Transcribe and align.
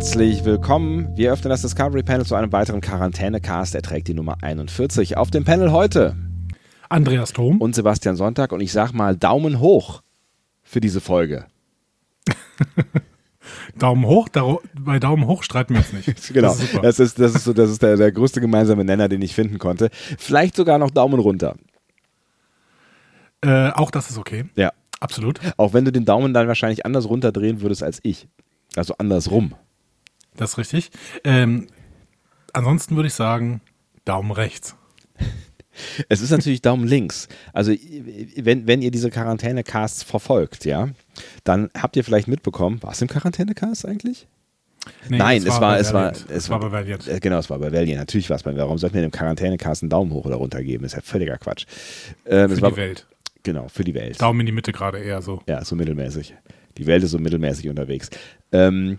Herzlich 0.00 0.46
willkommen. 0.46 1.14
Wir 1.14 1.30
öffnen 1.30 1.50
das 1.50 1.60
Discovery 1.60 2.02
Panel 2.02 2.24
zu 2.24 2.34
einem 2.34 2.50
weiteren 2.52 2.80
Quarantänecast. 2.80 3.74
Er 3.74 3.82
trägt 3.82 4.08
die 4.08 4.14
Nummer 4.14 4.38
41. 4.40 5.18
Auf 5.18 5.30
dem 5.30 5.44
Panel 5.44 5.72
heute 5.72 6.16
Andreas 6.88 7.34
Thom 7.34 7.60
und 7.60 7.74
Sebastian 7.74 8.16
Sonntag. 8.16 8.52
Und 8.52 8.62
ich 8.62 8.72
sag 8.72 8.92
mal 8.92 9.14
Daumen 9.14 9.60
hoch 9.60 10.00
für 10.62 10.80
diese 10.80 11.02
Folge. 11.02 11.44
Daumen 13.78 14.06
hoch, 14.06 14.30
bei 14.74 14.98
Daumen 14.98 15.26
hoch 15.26 15.42
streiten 15.42 15.74
wir 15.74 15.80
uns 15.80 15.92
nicht. 15.92 16.32
genau. 16.32 16.56
Das 16.80 16.98
ist, 16.98 17.18
das 17.18 17.18
ist, 17.18 17.18
das 17.18 17.34
ist, 17.34 17.44
so, 17.44 17.52
das 17.52 17.70
ist 17.70 17.82
der, 17.82 17.98
der 17.98 18.10
größte 18.10 18.40
gemeinsame 18.40 18.86
Nenner, 18.86 19.10
den 19.10 19.20
ich 19.20 19.34
finden 19.34 19.58
konnte. 19.58 19.90
Vielleicht 19.92 20.56
sogar 20.56 20.78
noch 20.78 20.90
Daumen 20.90 21.20
runter. 21.20 21.56
Äh, 23.42 23.68
auch 23.72 23.90
das 23.90 24.08
ist 24.08 24.16
okay. 24.16 24.46
Ja. 24.56 24.72
Absolut. 24.98 25.40
Auch 25.58 25.74
wenn 25.74 25.84
du 25.84 25.92
den 25.92 26.06
Daumen 26.06 26.32
dann 26.32 26.48
wahrscheinlich 26.48 26.86
anders 26.86 27.06
runterdrehen 27.06 27.60
würdest 27.60 27.82
als 27.82 28.00
ich. 28.02 28.28
Also 28.76 28.94
andersrum. 28.96 29.56
Das 30.36 30.52
ist 30.52 30.58
richtig. 30.58 30.90
Ähm, 31.24 31.66
ansonsten 32.52 32.96
würde 32.96 33.08
ich 33.08 33.14
sagen, 33.14 33.60
Daumen 34.04 34.30
rechts. 34.30 34.76
Es 36.10 36.20
ist 36.20 36.30
natürlich 36.30 36.60
Daumen 36.60 36.86
links. 36.86 37.28
Also, 37.54 37.72
wenn, 37.72 38.66
wenn 38.66 38.82
ihr 38.82 38.90
diese 38.90 39.08
Quarantäne-Casts 39.08 40.02
verfolgt, 40.02 40.66
ja, 40.66 40.88
dann 41.44 41.70
habt 41.74 41.96
ihr 41.96 42.04
vielleicht 42.04 42.28
mitbekommen, 42.28 42.82
war 42.82 42.92
es 42.92 43.00
im 43.00 43.08
Quarantäne-Cast 43.08 43.86
eigentlich? 43.86 44.26
Nee, 45.08 45.18
Nein, 45.18 45.42
es 45.46 45.60
war, 45.60 45.78
es 45.78 45.92
war, 45.92 46.12
es 46.28 46.50
war, 46.50 46.60
bei 46.60 46.72
Valiant. 46.72 47.06
Äh, 47.06 47.20
genau, 47.20 47.38
es 47.38 47.48
war 47.48 47.58
bei 47.58 47.72
Valiant. 47.72 47.98
Natürlich 47.98 48.28
war 48.28 48.36
es 48.36 48.42
bei 48.42 48.54
Warum 48.56 48.78
sollten 48.78 48.94
wir 48.94 49.02
dem 49.02 49.10
Quarantäne-Cast 49.10 49.82
einen 49.82 49.90
Daumen 49.90 50.12
hoch 50.12 50.24
oder 50.24 50.36
runter 50.36 50.62
geben? 50.62 50.82
Das 50.82 50.92
ist 50.92 50.96
ja 50.96 51.02
völliger 51.02 51.38
Quatsch. 51.38 51.66
Ähm, 52.26 52.50
für 52.50 52.56
die 52.56 52.62
war, 52.62 52.76
Welt. 52.76 53.06
Genau, 53.42 53.68
für 53.68 53.84
die 53.84 53.94
Welt. 53.94 54.20
Daumen 54.20 54.40
in 54.40 54.46
die 54.46 54.52
Mitte 54.52 54.72
gerade 54.72 54.98
eher 54.98 55.22
so. 55.22 55.42
Ja, 55.46 55.64
so 55.64 55.76
mittelmäßig. 55.76 56.34
Die 56.78 56.86
Welt 56.86 57.02
ist 57.04 57.10
so 57.10 57.18
mittelmäßig 57.18 57.68
unterwegs. 57.68 58.10
Ähm, 58.52 58.98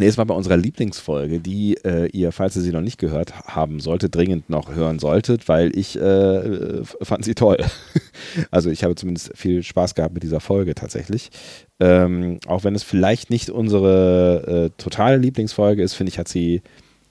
Nee, 0.00 0.06
es 0.06 0.16
war 0.16 0.24
bei 0.24 0.32
unserer 0.32 0.56
Lieblingsfolge, 0.56 1.40
die 1.40 1.76
äh, 1.84 2.06
ihr, 2.06 2.32
falls 2.32 2.56
ihr 2.56 2.62
sie 2.62 2.72
noch 2.72 2.80
nicht 2.80 2.96
gehört 2.96 3.38
haben 3.40 3.80
solltet, 3.80 4.14
dringend 4.14 4.48
noch 4.48 4.74
hören 4.74 4.98
solltet, 4.98 5.46
weil 5.46 5.76
ich 5.76 5.94
äh, 6.00 6.82
fand 7.02 7.26
sie 7.26 7.34
toll. 7.34 7.58
also 8.50 8.70
ich 8.70 8.82
habe 8.82 8.94
zumindest 8.94 9.32
viel 9.36 9.62
Spaß 9.62 9.94
gehabt 9.94 10.14
mit 10.14 10.22
dieser 10.22 10.40
Folge 10.40 10.74
tatsächlich. 10.74 11.28
Ähm, 11.80 12.38
auch 12.46 12.64
wenn 12.64 12.74
es 12.74 12.82
vielleicht 12.82 13.28
nicht 13.28 13.50
unsere 13.50 14.70
äh, 14.72 14.82
totale 14.82 15.18
Lieblingsfolge 15.18 15.82
ist, 15.82 15.92
finde 15.92 16.12
ich, 16.12 16.18
hat 16.18 16.28
sie, 16.28 16.62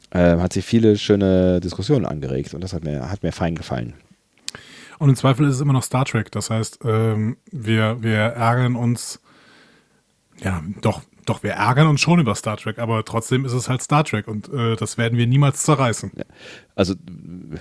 äh, 0.09 0.37
hat 0.37 0.53
sie 0.53 0.63
viele 0.63 0.97
schöne 0.97 1.59
Diskussionen 1.59 2.07
angeregt 2.07 2.55
und 2.55 2.63
das 2.63 2.73
hat 2.73 2.83
mir, 2.83 3.11
hat 3.11 3.21
mir 3.21 3.31
fein 3.31 3.53
gefallen. 3.53 3.93
Und 4.97 5.09
im 5.09 5.15
Zweifel 5.15 5.47
ist 5.47 5.53
es 5.53 5.61
immer 5.61 5.73
noch 5.73 5.83
Star 5.83 6.05
Trek. 6.05 6.31
Das 6.31 6.49
heißt, 6.49 6.79
ähm, 6.85 7.37
wir, 7.51 8.01
wir 8.01 8.17
ärgern 8.17 8.75
uns 8.75 9.19
ja, 10.43 10.63
doch 10.81 11.03
doch, 11.29 11.43
wir 11.43 11.51
ärgern 11.51 11.87
uns 11.87 12.01
schon 12.01 12.19
über 12.19 12.35
Star 12.35 12.57
Trek, 12.57 12.79
aber 12.79 13.05
trotzdem 13.05 13.45
ist 13.45 13.53
es 13.53 13.69
halt 13.69 13.81
Star 13.81 14.03
Trek 14.03 14.27
und 14.27 14.51
äh, 14.51 14.75
das 14.75 14.97
werden 14.97 15.17
wir 15.17 15.27
niemals 15.27 15.63
zerreißen. 15.63 16.11
Ja. 16.15 16.23
Also, 16.79 16.93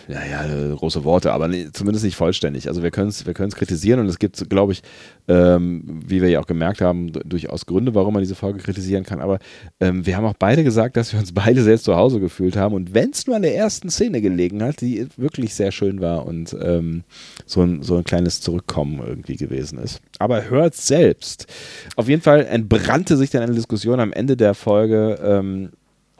ja, 0.06 0.24
ja, 0.24 0.74
große 0.76 1.02
Worte, 1.02 1.32
aber 1.32 1.48
nee, 1.48 1.66
zumindest 1.72 2.04
nicht 2.04 2.14
vollständig. 2.14 2.68
Also 2.68 2.84
wir 2.84 2.92
können 2.92 3.08
es 3.08 3.26
wir 3.26 3.34
kritisieren 3.34 3.98
und 3.98 4.06
es 4.06 4.20
gibt, 4.20 4.48
glaube 4.48 4.70
ich, 4.70 4.82
ähm, 5.26 6.02
wie 6.06 6.22
wir 6.22 6.28
ja 6.28 6.38
auch 6.38 6.46
gemerkt 6.46 6.80
haben, 6.80 7.10
durchaus 7.24 7.66
Gründe, 7.66 7.96
warum 7.96 8.14
man 8.14 8.22
diese 8.22 8.36
Folge 8.36 8.60
kritisieren 8.60 9.02
kann. 9.02 9.20
Aber 9.20 9.40
ähm, 9.80 10.06
wir 10.06 10.16
haben 10.16 10.24
auch 10.24 10.36
beide 10.38 10.62
gesagt, 10.62 10.96
dass 10.96 11.12
wir 11.12 11.18
uns 11.18 11.32
beide 11.32 11.64
selbst 11.64 11.84
zu 11.84 11.96
Hause 11.96 12.20
gefühlt 12.20 12.56
haben. 12.56 12.76
Und 12.76 12.94
wenn 12.94 13.10
es 13.10 13.26
nur 13.26 13.34
an 13.34 13.42
der 13.42 13.56
ersten 13.56 13.90
Szene 13.90 14.20
gelegen 14.20 14.62
hat, 14.62 14.80
die 14.80 15.08
wirklich 15.16 15.52
sehr 15.52 15.72
schön 15.72 16.00
war 16.00 16.24
und 16.24 16.56
ähm, 16.62 17.02
so, 17.44 17.62
ein, 17.62 17.82
so 17.82 17.96
ein 17.96 18.04
kleines 18.04 18.40
Zurückkommen 18.40 19.02
irgendwie 19.04 19.34
gewesen 19.34 19.80
ist. 19.80 20.00
Aber 20.20 20.48
hört 20.48 20.76
selbst. 20.76 21.48
Auf 21.96 22.08
jeden 22.08 22.22
Fall 22.22 22.46
entbrannte 22.46 23.16
sich 23.16 23.30
dann 23.30 23.42
eine 23.42 23.54
Diskussion 23.58 24.00
am 24.00 24.12
Ende 24.12 24.36
der 24.36 24.54
Folge 24.54 25.18
ähm, 25.22 25.70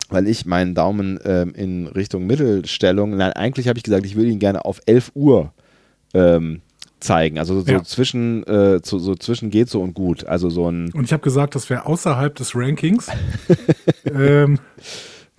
weil 0.09 0.27
ich 0.27 0.47
meinen 0.47 0.75
Daumen 0.75 1.19
ähm, 1.25 1.53
in 1.55 1.87
Richtung 1.87 2.27
Mittelstellung, 2.27 3.17
nein, 3.17 3.33
eigentlich 3.33 3.69
habe 3.69 3.79
ich 3.79 3.85
gesagt, 3.85 4.07
ich 4.07 4.17
würde 4.17 4.31
ihn 4.31 4.39
gerne 4.39 4.65
auf 4.65 4.81
11 4.87 5.13
Uhr 5.15 5.53
ähm, 6.15 6.63
zeigen. 7.01 7.39
Also 7.39 7.61
so, 7.61 7.71
ja. 7.71 7.83
zwischen, 7.83 8.43
äh, 8.45 8.81
so, 8.83 8.99
so, 8.99 9.15
zwischen 9.15 9.51
geht 9.51 9.69
so 9.69 9.83
und 9.83 9.95
gut. 9.95 10.25
Also 10.25 10.51
so 10.51 10.71
ein. 10.71 10.93
Und 10.93 11.05
ich 11.05 11.13
habe 11.13 11.23
gesagt, 11.23 11.55
das 11.55 11.69
wäre 11.71 11.87
außerhalb 11.87 12.35
des 12.35 12.55
Rankings. 12.55 13.09
ähm, 14.05 14.59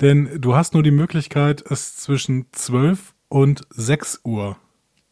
denn 0.02 0.30
du 0.40 0.56
hast 0.56 0.74
nur 0.74 0.84
die 0.84 0.92
Möglichkeit, 0.92 1.64
es 1.70 1.98
zwischen 1.98 2.46
12 2.52 3.14
und 3.28 3.64
6 3.72 4.22
Uhr 4.24 4.58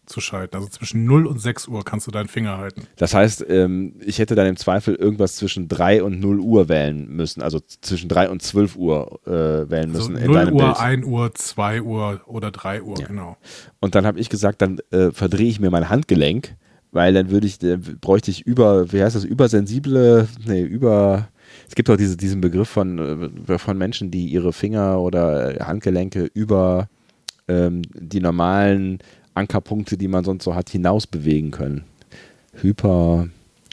zu 0.08 0.22
schalten. 0.22 0.56
Also 0.56 0.68
zwischen 0.68 1.06
0 1.06 1.28
und 1.28 1.40
6 1.40 1.68
Uhr 1.68 1.84
kannst 1.84 2.08
du 2.08 2.12
deinen 2.12 2.28
Finger 2.28 2.58
halten. 2.58 2.84
Das 2.96 3.14
heißt, 3.14 3.46
ähm, 3.50 3.96
ich 4.04 4.20
hätte 4.20 4.36
dann 4.36 4.48
im 4.48 4.58
Zweifel 4.58 4.96
irgendwas 4.96 5.36
zwischen 5.36 5.68
3 5.68 6.04
und 6.04 6.20
0 6.20 6.40
Uhr 6.40 6.70
wählen 6.70 7.08
müssen. 7.10 7.42
Also 7.42 7.60
zwischen 7.60 8.10
3 8.10 8.30
und 8.30 8.42
12 8.42 8.76
Uhr 8.76 9.20
äh, 9.26 9.70
wählen 9.70 9.96
also 9.96 10.10
müssen. 10.10 10.14
0 10.14 10.22
in 10.24 10.34
deinem 10.34 10.54
Uhr, 10.54 10.64
Bild. 10.64 10.80
1 10.80 11.06
Uhr, 11.06 11.34
2 11.34 11.82
Uhr 11.82 12.22
oder 12.26 12.52
3 12.52 12.82
Uhr, 12.82 13.00
ja. 13.00 13.08
genau. 13.08 13.38
Und 13.80 13.96
dann 13.96 14.06
habe 14.06 14.20
ich 14.20 14.30
gesagt, 14.30 14.62
dann 14.62 14.80
äh, 14.92 15.12
verdrehe 15.12 15.50
ich 15.50 15.60
mir 15.60 15.70
mein 15.70 15.90
Handgelenk, 15.90 16.56
weil 16.92 17.14
dann 17.14 17.30
würde 17.30 17.48
ich, 17.48 17.62
äh, 17.64 17.78
bräuchte 17.78 18.32
ich 18.32 18.46
über, 18.46 18.92
wie 18.92 19.04
heißt 19.04 19.16
das, 19.16 19.24
übersensible, 19.24 20.28
nee, 20.46 20.64
über 20.64 21.28
es 21.68 21.76
gibt 21.76 21.90
auch 21.90 21.98
diese, 21.98 22.18
diesen 22.18 22.42
Begriff 22.42 22.70
von, 22.70 23.34
äh, 23.48 23.58
von 23.58 23.78
Menschen, 23.78 24.12
die 24.12 24.28
ihre 24.28 24.54
Finger 24.54 25.00
oder 25.00 25.56
Handgelenke 25.60 26.30
über 26.34 26.88
ähm, 27.48 27.82
die 27.94 28.20
normalen 28.20 29.00
Ankerpunkte, 29.38 29.98
die 29.98 30.08
man 30.08 30.24
sonst 30.24 30.44
so 30.44 30.56
hat, 30.56 30.70
hinaus 30.70 31.08
bewegen 31.08 31.52
können. 31.52 31.84
Hyper, 32.54 33.30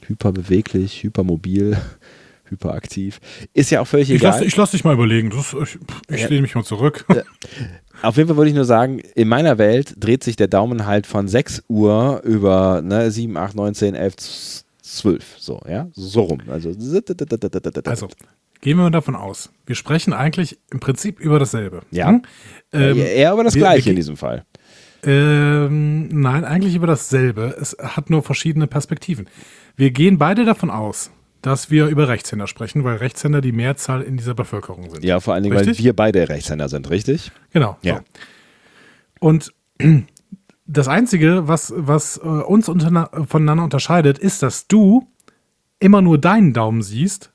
hyperbeweglich, 0.06 1.02
hypermobil, 1.02 1.76
hyperaktiv. 2.44 3.20
Ist 3.52 3.70
ja 3.70 3.80
auch 3.80 3.86
völlig 3.86 4.10
ich 4.10 4.16
egal. 4.16 4.32
Lass, 4.32 4.46
ich 4.46 4.56
lasse 4.56 4.72
dich 4.72 4.84
mal 4.84 4.94
überlegen. 4.94 5.30
Das, 5.30 5.54
ich 5.54 5.78
ich 6.08 6.20
ja. 6.22 6.28
lehne 6.28 6.42
mich 6.42 6.54
mal 6.54 6.64
zurück. 6.64 7.04
Auf 8.02 8.16
jeden 8.16 8.28
Fall 8.28 8.36
würde 8.36 8.50
ich 8.50 8.56
nur 8.56 8.64
sagen, 8.64 9.00
in 9.14 9.28
meiner 9.28 9.58
Welt 9.58 9.94
dreht 9.96 10.22
sich 10.24 10.36
der 10.36 10.48
Daumen 10.48 10.86
halt 10.86 11.06
von 11.06 11.28
6 11.28 11.64
Uhr 11.68 12.20
über 12.24 12.82
ne, 12.82 13.10
7, 13.10 13.36
8, 13.36 13.56
9, 13.56 13.74
10, 13.74 13.94
11, 13.94 14.14
12. 14.82 15.36
So, 15.38 15.60
ja, 15.68 15.88
so 15.92 16.22
rum. 16.22 16.42
Also, 16.48 16.68
also 16.68 18.08
gehen 18.60 18.78
wir 18.78 18.84
mal 18.84 18.90
davon 18.90 19.14
aus. 19.14 19.50
Wir 19.66 19.76
sprechen 19.76 20.12
eigentlich 20.12 20.58
im 20.70 20.80
Prinzip 20.80 21.20
über 21.20 21.38
dasselbe. 21.38 21.82
Ja. 21.90 22.08
Hm? 22.08 22.22
Ähm, 22.72 22.98
eher 22.98 23.32
über 23.32 23.44
das 23.44 23.54
wir, 23.54 23.60
Gleiche 23.60 23.86
wir, 23.86 23.92
in 23.92 23.96
diesem 23.96 24.16
Fall. 24.16 24.44
Ähm, 25.06 26.08
nein, 26.08 26.44
eigentlich 26.44 26.74
über 26.74 26.86
dasselbe. 26.86 27.56
Es 27.60 27.76
hat 27.78 28.10
nur 28.10 28.22
verschiedene 28.22 28.66
Perspektiven. 28.66 29.28
Wir 29.76 29.90
gehen 29.90 30.18
beide 30.18 30.44
davon 30.44 30.70
aus, 30.70 31.10
dass 31.42 31.70
wir 31.70 31.88
über 31.88 32.08
Rechtshänder 32.08 32.46
sprechen, 32.46 32.84
weil 32.84 32.96
Rechtshänder 32.96 33.40
die 33.40 33.52
Mehrzahl 33.52 34.02
in 34.02 34.16
dieser 34.16 34.34
Bevölkerung 34.34 34.90
sind. 34.90 35.04
Ja, 35.04 35.20
vor 35.20 35.34
allen 35.34 35.42
Dingen, 35.42 35.56
richtig? 35.56 35.78
weil 35.78 35.84
wir 35.84 35.92
beide 35.94 36.28
Rechtshänder 36.28 36.68
sind, 36.68 36.88
richtig? 36.90 37.32
Genau. 37.52 37.76
Ja. 37.82 37.96
So. 37.96 38.02
Und 39.20 39.52
das 40.66 40.88
Einzige, 40.88 41.46
was, 41.48 41.72
was 41.76 42.16
äh, 42.16 42.20
uns 42.20 42.66
voneinander 42.66 43.64
unterscheidet, 43.64 44.18
ist, 44.18 44.42
dass 44.42 44.68
du 44.68 45.06
immer 45.80 46.00
nur 46.00 46.18
deinen 46.18 46.54
Daumen 46.54 46.82
siehst 46.82 47.32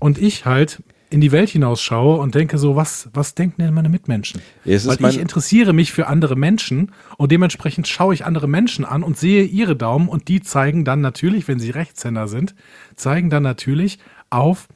und 0.00 0.18
ich 0.18 0.44
halt 0.44 0.82
in 1.12 1.20
die 1.20 1.32
Welt 1.32 1.50
hinausschaue 1.50 2.18
und 2.18 2.34
denke 2.34 2.58
so, 2.58 2.74
was, 2.76 3.08
was 3.12 3.34
denken 3.34 3.62
denn 3.62 3.74
meine 3.74 3.88
Mitmenschen? 3.88 4.40
Ja, 4.64 4.78
Weil 4.84 5.10
ich 5.10 5.18
interessiere 5.18 5.72
mich 5.72 5.92
für 5.92 6.06
andere 6.06 6.36
Menschen 6.36 6.92
und 7.18 7.30
dementsprechend 7.30 7.86
schaue 7.86 8.14
ich 8.14 8.24
andere 8.24 8.48
Menschen 8.48 8.84
an 8.84 9.02
und 9.02 9.18
sehe 9.18 9.44
ihre 9.44 9.76
Daumen 9.76 10.08
und 10.08 10.28
die 10.28 10.40
zeigen 10.40 10.84
dann 10.84 11.00
natürlich, 11.00 11.48
wenn 11.48 11.58
sie 11.58 11.70
Rechtshänder 11.70 12.28
sind, 12.28 12.54
zeigen 12.96 13.30
dann 13.30 13.42
natürlich 13.42 13.98
auf 14.30 14.68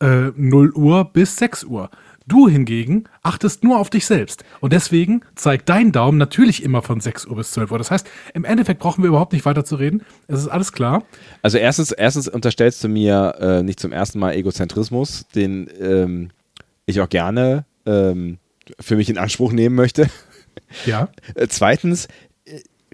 äh, 0.00 0.32
0 0.34 0.72
Uhr 0.72 1.04
bis 1.04 1.36
6 1.36 1.64
Uhr. 1.64 1.90
Du 2.30 2.46
hingegen 2.46 3.04
achtest 3.24 3.64
nur 3.64 3.80
auf 3.80 3.90
dich 3.90 4.06
selbst. 4.06 4.44
Und 4.60 4.72
deswegen 4.72 5.22
zeigt 5.34 5.68
dein 5.68 5.90
Daumen 5.90 6.16
natürlich 6.16 6.62
immer 6.62 6.80
von 6.80 7.00
6 7.00 7.26
Uhr 7.26 7.34
bis 7.34 7.50
12 7.50 7.72
Uhr. 7.72 7.78
Das 7.78 7.90
heißt, 7.90 8.08
im 8.34 8.44
Endeffekt 8.44 8.78
brauchen 8.78 9.02
wir 9.02 9.08
überhaupt 9.08 9.32
nicht 9.32 9.44
weiter 9.46 9.64
zu 9.64 9.74
reden. 9.74 10.04
Es 10.28 10.38
ist 10.38 10.46
alles 10.46 10.72
klar. 10.72 11.02
Also 11.42 11.58
erstens, 11.58 11.90
erstens 11.90 12.28
unterstellst 12.28 12.84
du 12.84 12.88
mir 12.88 13.34
äh, 13.40 13.62
nicht 13.64 13.80
zum 13.80 13.90
ersten 13.90 14.20
Mal 14.20 14.34
Egozentrismus, 14.34 15.26
den 15.34 15.68
ähm, 15.80 16.30
ich 16.86 17.00
auch 17.00 17.08
gerne 17.08 17.64
ähm, 17.84 18.38
für 18.78 18.94
mich 18.94 19.10
in 19.10 19.18
Anspruch 19.18 19.50
nehmen 19.50 19.74
möchte. 19.74 20.06
Ja. 20.86 21.08
Äh, 21.34 21.48
zweitens, 21.48 22.06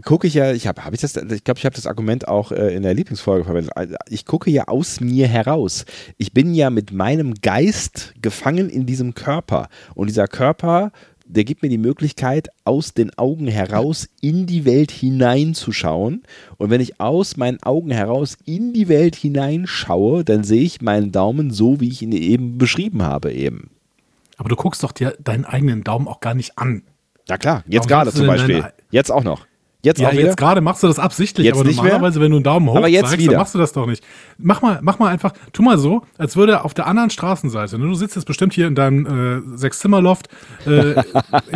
gucke 0.05 0.27
ich 0.27 0.35
ja, 0.35 0.53
ich 0.53 0.67
habe, 0.67 0.85
habe 0.85 0.95
ich 0.95 1.01
das, 1.01 1.17
ich 1.17 1.45
glaube, 1.45 1.59
ich 1.59 1.65
habe 1.65 1.75
das 1.75 1.87
Argument 1.87 2.29
auch 2.29 2.53
äh, 2.53 2.75
in 2.75 2.83
der 2.83 2.95
Lieblingsfolge 2.95 3.45
verwendet. 3.45 3.73
Ich 4.09 4.27
gucke 4.27 4.51
ja 4.51 4.69
aus 4.69 5.01
mir 5.01 5.27
heraus. 5.27 5.85
Ich 6.19 6.33
bin 6.33 6.55
ja 6.55 6.71
mit 6.71 6.93
meinem 6.93 7.35
Geist 7.35 8.15
gefangen 8.21 8.69
in 8.69 8.87
diesem 8.87 9.15
Körper. 9.15 9.69
Und 9.95 10.09
dieser 10.09 10.29
Körper, 10.29 10.93
der 11.25 11.45
gibt 11.45 11.63
mir 11.63 11.69
die 11.69 11.79
Möglichkeit, 11.79 12.49
aus 12.65 12.93
den 12.93 13.17
Augen 13.19 13.49
heraus 13.49 14.09
in 14.21 14.47
die 14.47 14.65
Welt 14.65 14.91
hineinzuschauen. 14.91 16.23
Und 16.59 16.71
wenn 16.71 16.81
ich 16.81 17.01
aus 17.01 17.37
meinen 17.37 17.63
Augen 17.63 17.91
heraus 17.91 18.37
in 18.45 18.73
die 18.73 18.89
Welt 18.89 19.17
hineinschaue, 19.17 20.25
dann 20.25 20.45
sehe 20.45 20.63
ich 20.63 20.83
meinen 20.83 21.11
Daumen 21.11 21.51
so, 21.51 21.81
wie 21.81 21.89
ich 21.89 22.03
ihn 22.03 22.13
eben 22.13 22.59
beschrieben 22.59 23.03
habe, 23.03 23.33
eben. 23.33 23.71
Aber 24.37 24.51
du 24.51 24.57
guckst 24.57 24.83
doch 24.83 24.93
dir 24.93 25.17
deinen 25.19 25.47
eigenen 25.47 25.83
Daumen 25.83 26.07
auch 26.07 26.21
gar 26.21 26.35
nicht 26.35 26.59
an. 26.59 26.83
Ja 27.29 27.39
klar, 27.39 27.65
jetzt 27.67 27.89
gerade 27.89 28.13
zum 28.13 28.27
Beispiel. 28.27 28.65
Jetzt 28.91 29.11
auch 29.11 29.25
noch. 29.25 29.47
Jetzt 29.87 30.01
ja, 30.01 30.11
jetzt 30.11 30.37
gerade 30.37 30.61
machst 30.61 30.83
du 30.83 30.89
das 30.89 30.99
absichtlich, 30.99 31.45
jetzt 31.45 31.61
aber 31.61 31.71
normalerweise, 31.71 32.21
wenn 32.21 32.33
du 32.33 32.39
einen 32.39 32.43
Daumen 32.43 32.69
hoch 32.69 32.77
aber 32.77 32.89
jetzt 32.89 33.11
zeigst, 33.11 33.19
wieder. 33.23 33.35
dann 33.35 33.41
machst 33.41 33.55
du 33.55 33.59
das 33.59 33.73
doch 33.73 33.87
nicht. 33.87 34.03
Mach 34.37 34.61
mal, 34.61 34.81
mach 34.83 34.99
mal 34.99 35.11
einfach, 35.11 35.33
tu 35.53 35.63
mal 35.63 35.79
so, 35.79 36.03
als 36.19 36.35
würde 36.35 36.65
auf 36.65 36.75
der 36.75 36.89
anderen 36.89 37.11
Straßenseite, 37.11 37.79
ne, 37.79 37.87
du 37.87 37.95
sitzt 37.95 38.17
jetzt 38.17 38.25
bestimmt 38.25 38.53
hier 38.53 38.67
in 38.67 38.75
deinem 38.75 39.07
äh, 39.55 39.57
Sechs-Zimmer-Loft 39.57 40.29
äh, 40.67 41.01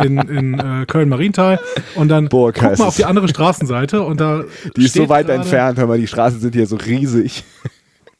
in, 0.01 0.17
in 0.17 0.57
äh, 0.57 0.85
Köln-Marienthal 0.85 1.59
und 1.95 2.07
dann 2.07 2.29
Boah, 2.29 2.53
guck 2.53 2.79
mal 2.79 2.85
auf 2.85 2.95
die 2.95 3.03
andere 3.03 3.27
Straßenseite 3.27 4.01
und 4.01 4.21
da 4.21 4.45
Die 4.77 4.85
ist 4.85 4.93
so 4.93 5.09
weit 5.09 5.27
grade, 5.27 5.39
entfernt, 5.39 5.77
hör 5.77 5.87
mal, 5.87 5.97
die 5.97 6.07
Straßen 6.07 6.39
sind 6.39 6.55
hier 6.55 6.67
so 6.67 6.77
riesig. 6.77 7.43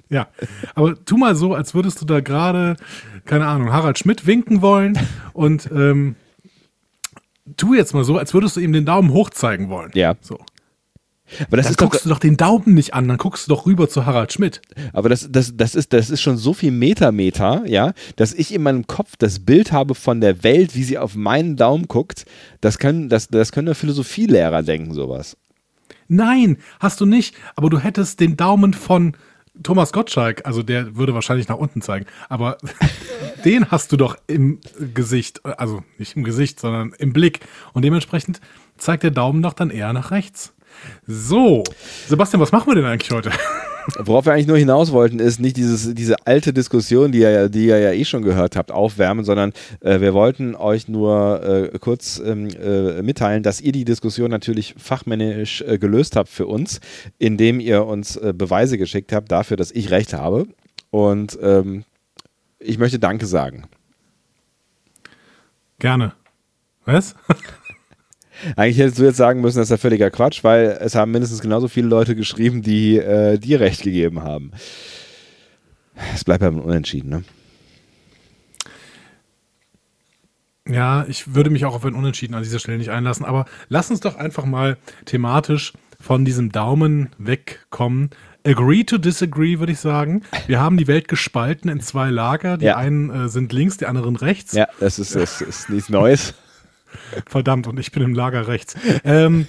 Ja, 0.09 0.27
aber 0.75 0.95
tu 1.05 1.15
mal 1.15 1.37
so, 1.37 1.53
als 1.53 1.73
würdest 1.73 2.01
du 2.01 2.05
da 2.05 2.19
gerade, 2.19 2.75
keine 3.23 3.47
Ahnung, 3.47 3.71
Harald 3.71 3.97
Schmidt 3.97 4.27
winken 4.27 4.61
wollen 4.61 4.99
und 5.31 5.69
ähm, 5.73 6.17
tu 7.57 7.73
jetzt 7.73 7.93
mal 7.93 8.03
so, 8.03 8.17
als 8.17 8.33
würdest 8.33 8.55
du 8.55 8.59
ihm 8.59 8.73
den 8.73 8.85
Daumen 8.85 9.11
hoch 9.11 9.29
zeigen 9.29 9.69
wollen. 9.69 9.91
Ja. 9.93 10.15
So. 10.21 10.39
Aber 11.47 11.57
das 11.57 11.65
Dann 11.65 11.71
ist 11.71 11.81
doch, 11.81 11.89
guckst 11.89 12.05
du 12.05 12.09
doch 12.09 12.19
den 12.19 12.37
Daumen 12.37 12.73
nicht 12.73 12.93
an, 12.93 13.07
dann 13.07 13.17
guckst 13.17 13.47
du 13.47 13.53
doch 13.53 13.65
rüber 13.65 13.87
zu 13.87 14.05
Harald 14.05 14.33
Schmidt. 14.33 14.61
aber 14.93 15.09
das, 15.09 15.29
das, 15.31 15.55
das, 15.55 15.75
ist, 15.75 15.93
das 15.93 16.09
ist 16.09 16.21
schon 16.21 16.37
so 16.37 16.53
viel 16.53 16.71
Metameter, 16.71 17.63
ja, 17.67 17.93
dass 18.17 18.33
ich 18.33 18.53
in 18.53 18.63
meinem 18.63 18.85
Kopf 18.87 19.15
das 19.17 19.39
Bild 19.39 19.71
habe 19.71 19.95
von 19.95 20.19
der 20.19 20.43
Welt, 20.43 20.75
wie 20.75 20.83
sie 20.83 20.97
auf 20.97 21.15
meinen 21.15 21.55
Daumen 21.55 21.87
guckt. 21.87 22.25
Das 22.59 22.79
können, 22.79 23.09
das, 23.09 23.29
das 23.29 23.51
können 23.51 23.75
Philosophielehrer 23.75 24.63
denken, 24.63 24.93
sowas. 24.93 25.37
Nein, 26.07 26.57
hast 26.81 26.99
du 26.99 27.05
nicht, 27.05 27.35
aber 27.55 27.69
du 27.69 27.79
hättest 27.79 28.19
den 28.19 28.35
Daumen 28.35 28.73
von 28.73 29.15
Thomas 29.63 29.91
Gottschalk, 29.91 30.45
also 30.45 30.63
der 30.63 30.95
würde 30.95 31.13
wahrscheinlich 31.13 31.47
nach 31.47 31.57
unten 31.57 31.81
zeigen, 31.81 32.05
aber 32.29 32.57
den 33.45 33.69
hast 33.69 33.91
du 33.91 33.97
doch 33.97 34.17
im 34.27 34.59
Gesicht, 34.93 35.45
also 35.45 35.83
nicht 35.97 36.15
im 36.15 36.23
Gesicht, 36.23 36.59
sondern 36.59 36.93
im 36.97 37.13
Blick. 37.13 37.41
Und 37.73 37.83
dementsprechend 37.83 38.39
zeigt 38.77 39.03
der 39.03 39.11
Daumen 39.11 39.41
doch 39.41 39.53
dann 39.53 39.69
eher 39.69 39.91
nach 39.93 40.11
rechts. 40.11 40.53
So, 41.07 41.63
Sebastian, 42.07 42.41
was 42.41 42.51
machen 42.51 42.67
wir 42.67 42.75
denn 42.75 42.85
eigentlich 42.85 43.11
heute? 43.11 43.31
Worauf 43.99 44.25
wir 44.25 44.33
eigentlich 44.33 44.45
nur 44.47 44.57
hinaus 44.59 44.91
wollten, 44.91 45.17
ist 45.19 45.39
nicht 45.39 45.57
dieses, 45.57 45.93
diese 45.95 46.15
alte 46.27 46.53
Diskussion, 46.53 47.11
die 47.11 47.19
ihr, 47.19 47.31
ja- 47.31 47.47
die 47.49 47.65
ihr 47.65 47.79
ja 47.79 47.91
eh 47.91 48.05
schon 48.05 48.21
gehört 48.21 48.55
habt, 48.55 48.71
aufwärmen, 48.71 49.25
sondern 49.25 49.53
äh, 49.79 49.99
wir 49.99 50.13
wollten 50.13 50.55
euch 50.55 50.87
nur 50.87 51.43
äh, 51.43 51.79
kurz 51.79 52.21
ähm, 52.23 52.47
äh, 52.49 53.01
mitteilen, 53.01 53.41
dass 53.41 53.59
ihr 53.59 53.71
die 53.71 53.83
Diskussion 53.85 54.29
natürlich 54.29 54.75
fachmännisch 54.77 55.61
äh, 55.61 55.79
gelöst 55.79 56.15
habt 56.15 56.29
für 56.29 56.45
uns, 56.45 56.79
indem 57.17 57.59
ihr 57.59 57.85
uns 57.85 58.17
äh, 58.17 58.33
Beweise 58.35 58.77
geschickt 58.77 59.11
habt 59.13 59.31
dafür, 59.31 59.57
dass 59.57 59.71
ich 59.71 59.89
recht 59.89 60.13
habe. 60.13 60.45
Und 60.91 61.39
ähm, 61.41 61.83
ich 62.59 62.77
möchte 62.77 62.99
Danke 62.99 63.25
sagen. 63.25 63.63
Gerne. 65.79 66.13
Was? 66.85 67.15
Eigentlich 68.55 68.77
hättest 68.77 68.99
du 68.99 69.03
jetzt 69.03 69.17
sagen 69.17 69.41
müssen, 69.41 69.57
das 69.57 69.67
ist 69.67 69.71
ja 69.71 69.77
völliger 69.77 70.09
Quatsch, 70.11 70.43
weil 70.43 70.77
es 70.81 70.95
haben 70.95 71.11
mindestens 71.11 71.41
genauso 71.41 71.67
viele 71.67 71.87
Leute 71.87 72.15
geschrieben, 72.15 72.61
die 72.61 72.97
äh, 72.97 73.37
dir 73.37 73.59
recht 73.59 73.83
gegeben 73.83 74.23
haben. 74.23 74.51
Es 76.13 76.23
bleibt 76.23 76.41
beim 76.41 76.59
Unentschieden, 76.59 77.09
ne? 77.09 77.23
Ja, 80.67 81.05
ich 81.07 81.33
würde 81.33 81.49
mich 81.49 81.65
auch 81.65 81.73
auf 81.75 81.85
ein 81.85 81.95
Unentschieden 81.95 82.35
an 82.35 82.43
dieser 82.43 82.59
Stelle 82.59 82.77
nicht 82.77 82.91
einlassen, 82.91 83.25
aber 83.25 83.45
lass 83.67 83.89
uns 83.89 83.99
doch 83.99 84.15
einfach 84.15 84.45
mal 84.45 84.77
thematisch 85.05 85.73
von 85.99 86.23
diesem 86.23 86.51
Daumen 86.51 87.09
wegkommen. 87.17 88.11
Agree 88.45 88.83
to 88.83 88.97
disagree, 88.97 89.59
würde 89.59 89.71
ich 89.73 89.79
sagen. 89.79 90.23
Wir 90.47 90.59
haben 90.59 90.77
die 90.77 90.87
Welt 90.87 91.07
gespalten 91.07 91.69
in 91.69 91.79
zwei 91.81 92.09
Lager. 92.09 92.57
Die 92.57 92.65
Ja. 92.65 92.77
einen 92.77 93.09
äh, 93.09 93.29
sind 93.29 93.53
links, 93.53 93.77
die 93.77 93.85
anderen 93.85 94.15
rechts. 94.15 94.53
Ja, 94.53 94.67
das 94.79 94.97
ist, 94.97 95.15
das 95.15 95.41
ist 95.41 95.69
nichts 95.69 95.89
Neues. 95.89 96.33
Verdammt, 97.27 97.67
und 97.67 97.79
ich 97.79 97.91
bin 97.91 98.03
im 98.03 98.13
Lager 98.13 98.47
rechts. 98.47 98.75
Ähm, 99.03 99.47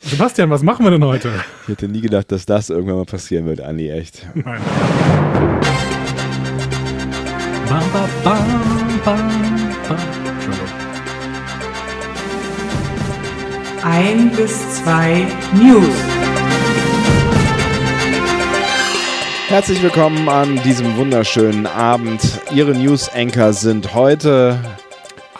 Sebastian, 0.00 0.50
was 0.50 0.62
machen 0.62 0.84
wir 0.84 0.90
denn 0.90 1.04
heute? 1.04 1.32
Ich 1.62 1.68
hätte 1.68 1.88
nie 1.88 2.00
gedacht, 2.00 2.30
dass 2.32 2.46
das 2.46 2.70
irgendwann 2.70 2.96
mal 2.96 3.04
passieren 3.04 3.46
wird, 3.46 3.60
Andi, 3.60 3.90
echt. 3.90 4.26
Nein. 4.34 4.60
Bam, 7.68 7.82
bam, 8.24 8.40
bam. 9.04 9.30
Ein 13.82 14.30
bis 14.36 14.82
zwei 14.82 15.26
News. 15.54 15.88
Herzlich 19.48 19.82
willkommen 19.82 20.28
an 20.28 20.62
diesem 20.62 20.96
wunderschönen 20.96 21.66
Abend. 21.66 22.20
Ihre 22.54 22.72
News-Anchor 22.72 23.52
sind 23.52 23.94
heute 23.94 24.60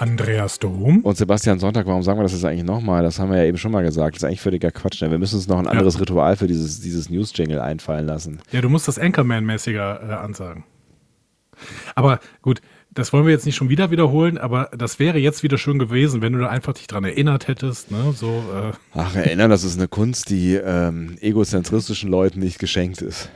Andreas 0.01 0.59
Dom. 0.59 1.01
und 1.01 1.17
Sebastian 1.17 1.59
Sonntag. 1.59 1.87
Warum 1.87 2.03
sagen 2.03 2.19
wir 2.19 2.23
das 2.23 2.33
jetzt 2.33 2.45
eigentlich 2.45 2.65
nochmal? 2.65 3.03
Das 3.03 3.19
haben 3.19 3.31
wir 3.31 3.37
ja 3.37 3.45
eben 3.45 3.59
schon 3.59 3.71
mal 3.71 3.83
gesagt. 3.83 4.17
Das 4.17 4.23
ist 4.23 4.27
eigentlich 4.27 4.41
völliger 4.41 4.71
Quatsch. 4.71 5.03
Ne? 5.03 5.11
Wir 5.11 5.19
müssen 5.19 5.37
uns 5.37 5.47
noch 5.47 5.59
ein 5.59 5.67
anderes 5.67 6.01
Ritual 6.01 6.37
für 6.37 6.47
dieses, 6.47 6.81
dieses 6.81 7.11
News-Jingle 7.11 7.61
einfallen 7.61 8.07
lassen. 8.07 8.41
Ja, 8.51 8.63
du 8.63 8.71
musst 8.71 8.89
das 8.89 8.99
Anchorman-mäßiger 8.99 10.09
äh, 10.09 10.13
ansagen. 10.15 10.65
Aber 11.95 12.21
gut, 12.41 12.63
das 12.93 13.13
wollen 13.13 13.27
wir 13.27 13.33
jetzt 13.33 13.45
nicht 13.45 13.57
schon 13.57 13.69
wieder 13.69 13.91
wiederholen, 13.91 14.39
aber 14.39 14.71
das 14.77 14.99
wäre 14.99 15.19
jetzt 15.19 15.43
wieder 15.43 15.59
schön 15.59 15.79
gewesen, 15.79 16.23
wenn 16.23 16.33
du 16.33 16.41
da 16.41 16.49
einfach 16.49 16.73
dich 16.73 16.87
dran 16.87 17.05
erinnert 17.05 17.47
hättest. 17.47 17.91
Ne? 17.91 18.13
So, 18.15 18.43
äh, 18.53 18.73
Ach, 18.95 19.15
erinnern, 19.15 19.51
das 19.51 19.65
ist 19.65 19.77
eine 19.77 19.87
Kunst, 19.87 20.31
die 20.31 20.55
ähm, 20.55 21.17
egozentristischen 21.21 22.11
Leuten 22.11 22.41
nicht 22.41 22.59
geschenkt 22.59 23.03
ist. 23.03 23.29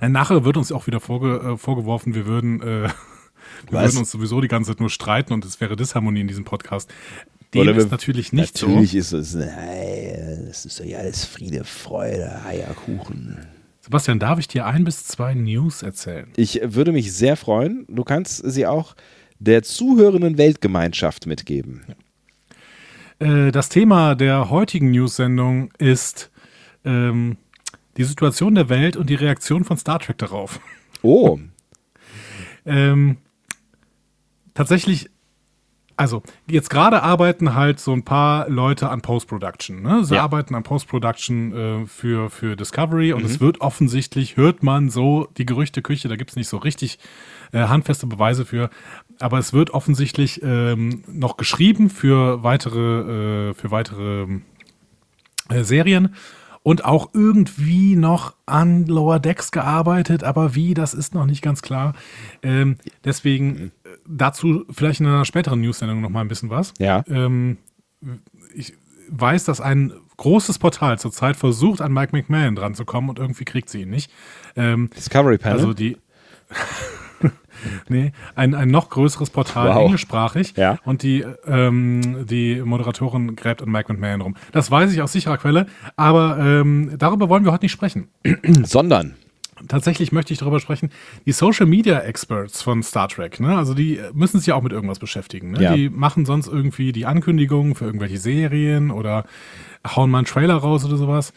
na, 0.00 0.08
nachher 0.08 0.44
wird 0.44 0.56
uns 0.56 0.70
auch 0.70 0.86
wieder 0.86 1.00
vorge 1.00 1.54
äh, 1.54 1.56
vorgeworfen, 1.56 2.14
wir 2.14 2.26
würden, 2.26 2.62
äh, 2.62 2.88
wir 3.70 3.78
Was? 3.78 3.84
würden 3.92 3.98
uns 3.98 4.10
sowieso 4.10 4.40
die 4.40 4.48
ganze 4.48 4.70
Zeit 4.72 4.80
nur 4.80 4.90
streiten 4.90 5.32
und 5.32 5.44
es 5.44 5.60
wäre 5.60 5.76
Disharmonie 5.76 6.20
in 6.20 6.28
diesem 6.28 6.44
Podcast. 6.44 6.90
Dem 7.54 7.62
Oder 7.62 7.74
ist 7.76 7.90
natürlich 7.90 8.32
nicht 8.32 8.54
Natürlich 8.62 8.92
so. 8.92 8.98
ist 8.98 9.12
es, 9.12 9.34
nein, 9.34 10.44
das 10.48 10.66
ist 10.66 10.80
doch 10.80 10.84
ja 10.84 10.98
alles 10.98 11.24
Friede, 11.24 11.64
Freude, 11.64 12.40
Eierkuchen. 12.44 13.38
Sebastian, 13.80 14.18
darf 14.18 14.38
ich 14.38 14.48
dir 14.48 14.66
ein 14.66 14.84
bis 14.84 15.04
zwei 15.06 15.32
News 15.32 15.82
erzählen? 15.82 16.28
Ich 16.36 16.60
würde 16.62 16.92
mich 16.92 17.12
sehr 17.14 17.36
freuen. 17.36 17.86
Du 17.88 18.04
kannst 18.04 18.42
sie 18.50 18.66
auch 18.66 18.94
der 19.38 19.62
zuhörenden 19.62 20.36
Weltgemeinschaft 20.36 21.26
mitgeben. 21.26 21.84
Äh, 23.18 23.50
das 23.50 23.70
Thema 23.70 24.14
der 24.14 24.50
heutigen 24.50 24.90
News-Sendung 24.90 25.70
ist 25.78 26.30
ähm, 26.84 27.38
die 27.96 28.04
Situation 28.04 28.54
der 28.56 28.68
Welt 28.68 28.96
und 28.96 29.08
die 29.08 29.14
Reaktion 29.14 29.64
von 29.64 29.78
Star 29.78 30.00
Trek 30.00 30.18
darauf. 30.18 30.60
Oh, 31.02 31.38
Ähm, 32.66 33.16
tatsächlich, 34.58 35.08
also 35.96 36.22
jetzt 36.48 36.68
gerade 36.68 37.02
arbeiten 37.02 37.54
halt 37.54 37.78
so 37.78 37.92
ein 37.92 38.04
paar 38.04 38.48
Leute 38.48 38.88
an 38.90 39.02
Post-Production. 39.02 39.82
Ne? 39.82 40.04
Sie 40.04 40.16
Ja. 40.16 40.22
arbeiten 40.24 40.54
an 40.56 40.64
Post-Production 40.64 41.52
äh, 41.52 41.86
für, 41.86 42.28
für 42.28 42.56
Discovery 42.56 43.12
und 43.12 43.24
es 43.24 43.40
wird 43.40 43.60
offensichtlich, 43.60 44.36
hört 44.36 44.62
man 44.64 44.90
so 44.90 45.28
die 45.38 45.46
Gerüchteküche, 45.46 46.08
da 46.08 46.16
gibt 46.16 46.30
es 46.30 46.36
nicht 46.36 46.48
so 46.48 46.56
richtig 46.56 46.98
äh, 47.52 47.60
handfeste 47.68 48.06
Beweise 48.08 48.44
für, 48.44 48.68
aber 49.20 49.38
es 49.38 49.52
wird 49.52 49.70
offensichtlich 49.70 50.40
ähm, 50.42 51.04
noch 51.06 51.36
geschrieben 51.36 51.88
für 51.88 52.42
weitere, 52.42 53.50
äh, 53.50 53.54
für 53.54 53.70
weitere 53.70 54.26
äh, 55.50 55.62
Serien 55.62 56.14
und 56.64 56.84
auch 56.84 57.10
irgendwie 57.14 57.96
noch 57.96 58.34
an 58.44 58.84
Lower 58.86 59.20
Decks 59.20 59.52
gearbeitet, 59.52 60.22
aber 60.22 60.54
wie, 60.54 60.74
das 60.74 60.92
ist 60.92 61.14
noch 61.14 61.24
nicht 61.24 61.40
ganz 61.40 61.62
klar. 61.62 61.94
Ähm, 62.42 62.76
deswegen 63.04 63.56
äh, 63.56 63.70
dazu 64.08 64.64
vielleicht 64.70 65.00
in 65.00 65.06
einer 65.06 65.24
späteren 65.24 65.60
News-Sendung 65.60 66.00
noch 66.00 66.10
mal 66.10 66.20
ein 66.22 66.28
bisschen 66.28 66.50
was. 66.50 66.74
Ja. 66.78 67.04
Ähm, 67.08 67.58
ich 68.54 68.74
weiß, 69.10 69.44
dass 69.44 69.60
ein 69.60 69.92
großes 70.16 70.58
Portal 70.58 70.98
zurzeit 70.98 71.36
versucht, 71.36 71.80
an 71.80 71.92
Mike 71.92 72.14
McMahon 72.16 72.54
dran 72.54 72.74
zu 72.74 72.84
kommen 72.84 73.08
und 73.08 73.18
irgendwie 73.18 73.44
kriegt 73.44 73.68
sie 73.68 73.82
ihn 73.82 73.90
nicht. 73.90 74.10
Ähm, 74.56 74.90
Discovery 74.96 75.38
Panel. 75.38 75.58
also 75.58 75.72
die. 75.74 75.96
nee, 77.88 78.12
ein, 78.34 78.54
ein 78.54 78.70
noch 78.70 78.90
größeres 78.90 79.30
Portal, 79.30 79.68
Wow. 79.74 79.82
englischsprachig. 79.84 80.54
Ja. 80.56 80.78
Und 80.84 81.02
die, 81.02 81.24
ähm, 81.46 82.26
die 82.26 82.62
Moderatorin 82.62 83.36
gräbt 83.36 83.62
an 83.62 83.70
Mike 83.70 83.92
McMahon 83.92 84.20
rum. 84.20 84.34
Das 84.52 84.70
weiß 84.70 84.92
ich 84.92 85.02
aus 85.02 85.12
sicherer 85.12 85.38
Quelle, 85.38 85.66
aber 85.96 86.38
ähm, 86.38 86.92
darüber 86.98 87.28
wollen 87.28 87.44
wir 87.44 87.52
heute 87.52 87.64
nicht 87.64 87.72
sprechen. 87.72 88.08
Sondern 88.64 89.14
tatsächlich 89.66 90.12
möchte 90.12 90.32
ich 90.32 90.38
darüber 90.38 90.60
sprechen, 90.60 90.90
die 91.26 91.32
Social 91.32 91.66
Media 91.66 91.98
Experts 92.00 92.62
von 92.62 92.82
Star 92.82 93.08
Trek, 93.08 93.40
ne? 93.40 93.56
Also 93.56 93.74
die 93.74 94.00
müssen 94.12 94.38
sich 94.38 94.46
ja 94.48 94.54
auch 94.54 94.62
mit 94.62 94.72
irgendwas 94.72 94.98
beschäftigen. 94.98 95.52
Ne? 95.52 95.62
Ja. 95.62 95.74
Die 95.74 95.88
machen 95.88 96.24
sonst 96.26 96.46
irgendwie 96.46 96.92
die 96.92 97.06
Ankündigungen 97.06 97.74
für 97.74 97.84
irgendwelche 97.86 98.18
Serien 98.18 98.90
oder 98.90 99.24
hauen 99.86 100.10
mal 100.10 100.18
einen 100.18 100.26
Trailer 100.26 100.56
raus 100.56 100.84
oder 100.84 100.96
sowas. 100.96 101.32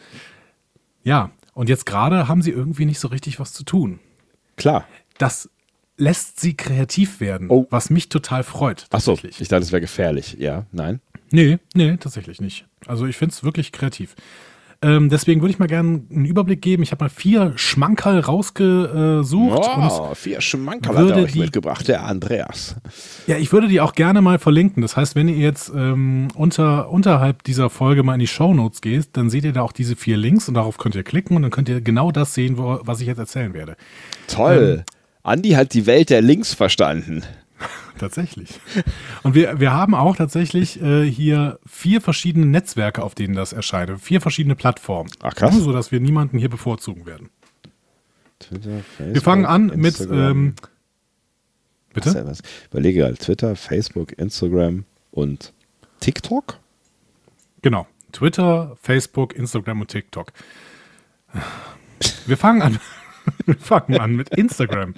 Ja, 1.04 1.32
und 1.54 1.70
jetzt 1.70 1.86
gerade 1.86 2.28
haben 2.28 2.42
sie 2.42 2.52
irgendwie 2.52 2.86
nicht 2.86 3.00
so 3.00 3.08
richtig 3.08 3.40
was 3.40 3.54
zu 3.54 3.64
tun. 3.64 4.00
Klar. 4.58 4.86
Das 5.18 5.50
lässt 5.98 6.40
sie 6.40 6.56
kreativ 6.56 7.20
werden, 7.20 7.48
Oh. 7.50 7.68
was 7.70 7.90
mich 7.90 8.10
total 8.10 8.44
freut. 8.44 8.86
Achso, 8.92 9.12
tatsächlich. 9.14 9.42
ich 9.42 9.48
dachte, 9.48 9.64
es 9.64 9.72
wäre 9.72 9.82
gefährlich. 9.82 10.38
Ja, 10.40 10.66
nein. 10.72 11.00
Nee, 11.32 11.60
nee, 11.76 11.96
tatsächlich 11.98 12.42
nicht. 12.42 12.66
Also 12.88 13.06
ich 13.06 13.16
finde 13.18 13.34
es 13.34 13.44
wirklich 13.44 13.72
kreativ. 13.72 14.16
Ähm, 14.84 15.10
deswegen 15.10 15.42
würde 15.42 15.52
ich 15.52 15.60
mal 15.60 15.68
gerne 15.68 16.02
einen 16.12 16.26
Überblick 16.26 16.60
geben. 16.62 16.82
Ich 16.82 16.92
habe 16.92 17.04
mal 17.06 17.10
vier 17.10 17.54
Schmankerl 17.56 18.20
rausgesucht. 18.20 19.70
Oh, 19.78 20.16
vier 20.16 20.42
Schmankerl 20.42 20.98
hat 20.98 21.10
er 21.18 21.24
euch 21.24 21.34
die- 21.34 21.40
mitgebracht, 21.40 21.88
der 21.88 22.04
Andreas. 22.06 22.76
ja, 23.28 23.38
ich 23.38 23.54
würde 23.54 23.68
die 23.68 23.80
auch 23.80 23.94
gerne 23.94 24.22
mal 24.22 24.40
verlinken. 24.40 24.82
Das 24.82 24.98
heißt, 24.98 25.16
wenn 25.16 25.28
ihr 25.28 25.38
jetzt 25.38 25.72
ähm, 25.76 26.30
unter, 26.36 26.90
unterhalb 26.90 27.44
dieser 27.44 27.70
Folge 27.70 28.02
mal 28.02 28.16
in 28.16 28.20
die 28.22 28.28
Shownotes 28.28 28.82
geht, 28.82 29.10
dann 29.14 29.30
seht 29.30 29.44
ihr 29.44 29.54
da 29.54 29.62
auch 29.62 29.72
diese 29.72 29.96
vier 29.96 30.18
Links 30.18 30.48
und 30.48 30.56
darauf 30.56 30.78
könnt 30.80 30.96
ihr 30.96 31.04
klicken 31.04 31.36
und 31.36 31.44
dann 31.44 31.52
könnt 31.52 31.70
ihr 31.70 31.82
genau 31.82 32.12
das 32.12 32.34
sehen, 32.34 32.58
wo, 32.58 32.80
was 32.84 33.02
ich 33.02 33.08
jetzt 33.08 33.20
erzählen 33.20 33.54
werde. 33.54 33.76
Toll. 34.28 34.78
Ähm. 34.80 34.84
Andi 35.24 35.50
hat 35.52 35.76
die 35.76 35.86
Welt 35.86 36.10
der 36.10 36.24
Links 36.24 36.56
verstanden. 36.56 37.22
Tatsächlich. 38.02 38.60
Und 39.22 39.36
wir, 39.36 39.60
wir 39.60 39.74
haben 39.74 39.94
auch 39.94 40.16
tatsächlich 40.16 40.82
äh, 40.82 41.06
hier 41.06 41.60
vier 41.68 42.02
verschiedene 42.02 42.48
Netzwerke, 42.48 43.04
auf 43.04 43.14
denen 43.14 43.36
das 43.36 43.54
erscheint. 43.54 44.02
Vier 44.02 44.22
verschiedene 44.22 44.56
Plattformen. 44.56 45.12
Ach, 45.22 45.36
krass. 45.36 45.54
Ja, 45.54 45.62
sodass 45.62 45.92
wir 45.92 46.00
niemanden 46.00 46.40
hier 46.40 46.50
bevorzugen 46.50 47.06
werden. 47.06 47.30
Twitter, 48.40 48.80
Facebook, 48.98 49.14
Wir 49.14 49.22
fangen 49.22 49.46
an 49.46 49.68
mit. 49.68 50.00
Instagram. 50.00 50.32
Ähm, 50.32 50.54
Was 51.94 52.06
ist 52.08 52.14
bitte? 52.14 52.28
was? 52.28 52.42
Überlege 52.72 53.04
halt 53.04 53.20
Twitter, 53.20 53.56
Facebook, 53.56 54.18
Instagram 54.18 54.86
und 55.12 55.54
TikTok? 56.00 56.58
Genau. 57.62 57.86
Twitter, 58.14 58.76
Facebook, 58.82 59.36
Instagram 59.36 59.82
und 59.82 59.92
TikTok. 59.92 60.34
Wir 62.26 62.38
fangen 62.38 62.64
an. 62.64 62.80
Wir 63.46 63.56
fangen 63.58 64.00
an 64.00 64.16
mit 64.16 64.30
Instagram. 64.30 64.96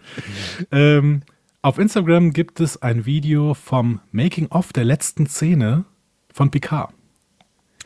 Ähm, 0.71 1.23
auf 1.63 1.79
Instagram 1.79 2.33
gibt 2.33 2.59
es 2.59 2.81
ein 2.81 3.05
Video 3.05 3.53
vom 3.53 4.01
Making-of 4.11 4.73
der 4.73 4.83
letzten 4.83 5.25
Szene 5.27 5.85
von 6.31 6.51
Picard. 6.51 6.93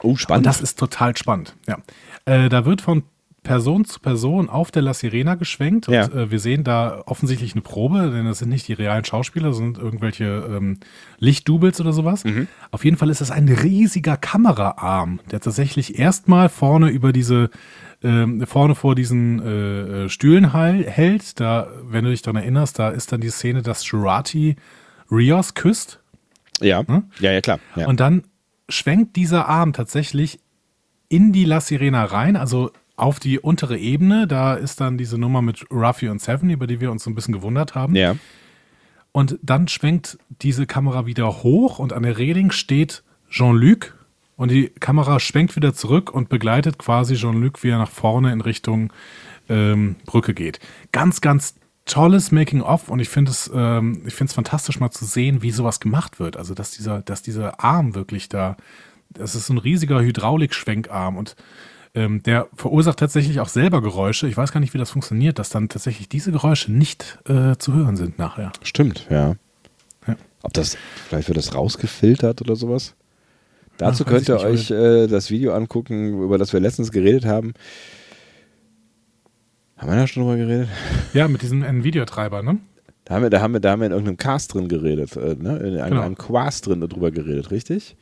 Oh, 0.01 0.10
Und 0.10 0.17
spannend. 0.17 0.46
das 0.46 0.62
ist 0.62 0.77
total 0.77 1.15
spannend. 1.15 1.55
Ja. 1.67 1.77
Äh, 2.25 2.50
da 2.50 2.65
wird 2.65 2.81
von 2.81 3.03
Person 3.48 3.86
zu 3.86 4.00
Person 4.00 4.50
auf 4.50 4.70
der 4.72 4.82
La 4.82 4.94
Sirena 4.94 5.36
geschwenkt 5.36 5.88
und 5.88 5.94
Ja. 5.94 6.06
äh, 6.06 6.30
wir 6.32 6.39
sehen 6.39 6.63
da 6.63 7.01
offensichtlich 7.06 7.54
eine 7.54 7.62
Probe, 7.62 8.12
denn 8.12 8.25
das 8.25 8.39
sind 8.39 8.50
nicht 8.50 8.68
die 8.68 8.74
realen 8.74 9.06
Schauspieler, 9.06 9.48
das 9.50 9.58
sind 9.58 9.77
irgendwelche 9.77 10.25
ähm, 10.25 10.80
Lichtdoubles 11.20 11.82
oder 11.82 11.94
sowas. 11.94 12.24
Auf 12.72 12.86
jeden 12.86 12.98
Fall 12.98 13.10
ist 13.10 13.22
das 13.22 13.32
ein 13.32 13.48
riesiger 13.50 14.18
Kameraarm, 14.18 15.20
der 15.32 15.39
tatsächlich 15.39 15.98
erstmal 15.98 16.50
vorne 16.50 16.89
über 16.89 17.12
diese 17.13 17.50
ähm, 18.04 18.46
vorne 18.46 18.75
vor 18.75 18.94
diesen 18.94 19.42
äh, 19.42 20.04
äh, 20.06 20.10
Stühlen 20.10 20.54
heil, 20.54 20.84
hält. 20.88 21.39
Da, 21.39 21.68
wenn 21.84 22.04
du 22.06 22.12
dich 22.12 22.22
daran 22.22 22.42
erinnerst, 22.42 22.77
da 22.77 22.89
ist 22.89 23.12
dann 23.12 23.22
die 23.22 23.30
Szene, 23.32 23.63
dass 23.63 23.89
Jurati 23.89 24.56
Rios 25.10 25.54
küsst 25.56 26.00
ja. 26.62 26.84
ja, 27.20 27.32
ja, 27.32 27.42
klar. 27.42 27.60
Ja. 27.75 27.88
und 27.88 28.00
dann 28.00 28.24
schwenkt 28.70 29.16
dieser 29.16 29.48
Arm 29.48 29.74
tatsächlich 29.74 30.39
in 31.10 31.32
die 31.32 31.46
La 31.46 31.62
Sirena 31.62 32.04
rein, 32.04 32.36
also 32.36 32.72
auf 32.98 33.20
die 33.20 33.39
untere 33.39 33.77
Ebene. 33.77 34.27
Da 34.27 34.56
ist 34.56 34.82
dann 34.82 34.98
diese 34.98 35.18
Nummer 35.18 35.42
mit 35.42 35.66
Ruffy 35.72 36.10
und 36.10 36.22
Seven, 36.22 36.50
über 36.50 36.68
die 36.68 36.82
wir 36.82 36.92
uns 36.92 37.04
so 37.04 37.10
ein 37.10 37.16
bisschen 37.16 37.34
gewundert 37.34 37.75
haben. 37.75 37.96
ja. 37.96 38.16
Und 39.13 39.39
dann 39.42 39.68
schwenkt 39.68 40.20
diese 40.44 40.68
Kamera 40.68 41.08
wieder 41.08 41.42
hoch 41.42 41.80
und 41.80 41.92
an 41.92 42.04
der 42.04 42.20
Reling 42.20 42.51
steht 42.51 43.04
Jean-Luc 43.32 43.98
und 44.36 44.51
die 44.51 44.70
Kamera 44.70 45.20
schwenkt 45.20 45.56
wieder 45.56 45.74
zurück 45.74 46.12
und 46.13 46.30
begleitet 46.30 46.77
quasi 46.77 47.16
Jean-Luc, 47.16 47.63
wie 47.63 47.70
er 47.70 47.80
nach 47.80 47.89
vorne 47.89 48.32
in 48.32 48.42
Richtung 48.42 48.94
ähm, 49.50 49.96
Brücke 50.06 50.36
geht. 50.36 50.60
Ganz, 50.92 51.22
ganz 51.22 51.56
tolles 51.86 52.32
Making-of 52.32 52.89
und 52.89 53.00
ich 53.00 53.10
finde 53.10 53.32
es, 53.32 53.50
ähm, 53.51 54.04
ich 54.06 54.13
finde 54.13 54.30
es 54.30 54.36
fantastisch 54.36 54.80
mal 54.80 54.92
zu 54.92 55.06
sehen, 55.06 55.42
wie 55.42 55.51
sowas 55.51 55.80
gemacht 55.80 56.20
wird. 56.20 56.38
Also, 56.38 56.54
dass 56.54 56.72
dieser, 56.72 57.01
dass 57.01 57.24
dieser 57.24 57.63
Arm 57.63 57.96
wirklich 57.96 58.30
da, 58.30 58.56
das 59.10 59.34
ist 59.34 59.48
so 59.48 59.54
ein 59.54 59.58
riesiger 59.58 60.00
Hydraulikschwenkarm 60.01 61.18
und 61.18 61.36
ähm, 61.96 62.22
der 62.24 62.48
verursacht 62.56 63.00
tatsächlich 63.00 63.39
auch 63.39 63.50
selber 63.50 63.82
Geräusche. 63.82 64.27
Ich 64.27 64.38
weiß 64.38 64.51
gar 64.51 64.60
nicht, 64.60 64.74
wie 64.74 64.77
das 64.77 64.91
funktioniert, 64.91 65.39
dass 65.39 65.50
dann 65.50 65.70
tatsächlich 65.70 66.10
diese 66.10 66.32
Geräusche 66.32 66.72
nicht 66.72 67.20
äh, 67.27 67.56
zu 67.58 67.74
hören 67.74 67.96
sind 67.98 68.17
nachher. 68.20 68.51
Stimmt, 68.63 69.08
ja. 69.10 69.36
Ja. 70.08 70.15
Ob 70.44 70.53
das, 70.53 70.77
vielleicht 71.08 71.27
wird 71.27 71.38
das 71.38 71.53
rausgefiltert 71.56 72.41
oder 72.41 72.56
sowas? 72.56 72.96
Dazu 73.77 74.03
Ach, 74.06 74.10
könnt 74.10 74.27
ihr 74.27 74.39
euch 74.39 74.72
äh, 74.72 75.08
das 75.08 75.29
Video 75.29 75.53
angucken, 75.53 76.22
über 76.24 76.38
das 76.38 76.53
wir 76.53 76.60
letztens 76.60 76.91
geredet 76.91 77.25
haben. 77.25 77.53
Haben 79.77 79.89
wir 79.91 79.96
da 79.98 80.08
schon 80.08 80.24
drüber 80.24 80.38
geredet? 80.38 80.70
Ja, 81.13 81.27
mit 81.27 81.41
diesem 81.41 81.63
Nvidia-Treiber, 81.63 82.41
ne? 82.41 82.58
Da 83.06 83.15
haben 83.15 83.24
wir, 83.24 83.29
da 83.29 83.41
haben 83.41 83.53
wir, 83.53 83.60
da 83.60 83.72
haben 83.72 83.79
wir 83.82 83.86
in 83.86 83.91
irgendeinem 83.91 84.17
Cast 84.17 84.53
drin 84.53 84.67
geredet, 84.67 85.15
äh, 85.15 85.36
ne? 85.36 85.58
In 85.60 85.77
einem, 85.79 85.89
Genau. 85.91 86.01
einem 86.01 86.17
Quast 86.17 86.65
drin 86.67 86.82
drüber 86.82 87.12
geredet, 87.12 87.51
richtig? 87.51 87.96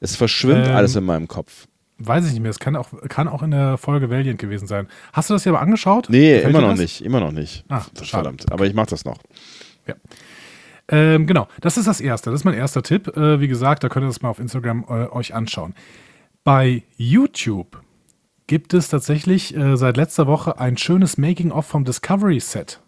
Es 0.00 0.14
verschwimmt 0.16 0.66
Ähm, 0.66 0.76
alles 0.76 0.94
in 0.96 1.04
meinem 1.04 1.28
Kopf. 1.28 1.66
Weiß 2.06 2.26
ich 2.26 2.32
nicht 2.32 2.42
mehr. 2.42 2.50
Es 2.50 2.58
kann 2.58 2.76
auch, 2.76 2.88
kann 3.08 3.28
auch 3.28 3.42
in 3.42 3.50
der 3.52 3.78
Folge 3.78 4.10
Valiant 4.10 4.38
gewesen 4.38 4.66
sein. 4.66 4.88
Hast 5.12 5.30
du 5.30 5.34
das 5.34 5.42
hier 5.42 5.52
aber 5.52 5.60
angeschaut? 5.60 6.08
Nee, 6.10 6.34
Gefällt 6.36 6.50
immer 6.50 6.60
noch 6.62 6.70
das? 6.70 6.78
nicht, 6.80 7.04
immer 7.04 7.20
noch 7.20 7.32
nicht. 7.32 7.64
Ach, 7.68 7.88
Das- 7.94 8.08
verdammt. 8.08 8.50
Aber 8.52 8.66
ich 8.66 8.74
mach 8.74 8.86
das 8.86 9.04
noch. 9.04 9.18
Ja. 9.86 9.94
Ähm, 10.88 11.26
genau, 11.26 11.46
das 11.60 11.76
ist 11.76 11.86
das 11.86 12.00
Erste. 12.00 12.30
Das 12.30 12.40
ist 12.40 12.44
mein 12.44 12.54
erster 12.54 12.82
Tipp. 12.82 13.16
Äh, 13.16 13.40
wie 13.40 13.48
gesagt, 13.48 13.84
da 13.84 13.88
könnt 13.88 14.04
ihr 14.04 14.08
das 14.08 14.20
mal 14.22 14.28
auf 14.30 14.38
Instagram 14.40 14.84
äh, 14.88 15.06
euch 15.10 15.34
anschauen. 15.34 15.74
Bei 16.44 16.82
YouTube 16.96 17.80
gibt 18.48 18.74
es 18.74 18.88
tatsächlich 18.88 19.56
äh, 19.56 19.76
seit 19.76 19.96
letzter 19.96 20.26
Woche 20.26 20.58
ein 20.58 20.76
schönes 20.76 21.16
Making-of 21.18 21.66
vom 21.66 21.84
Discovery 21.84 22.40
Set. 22.40 22.80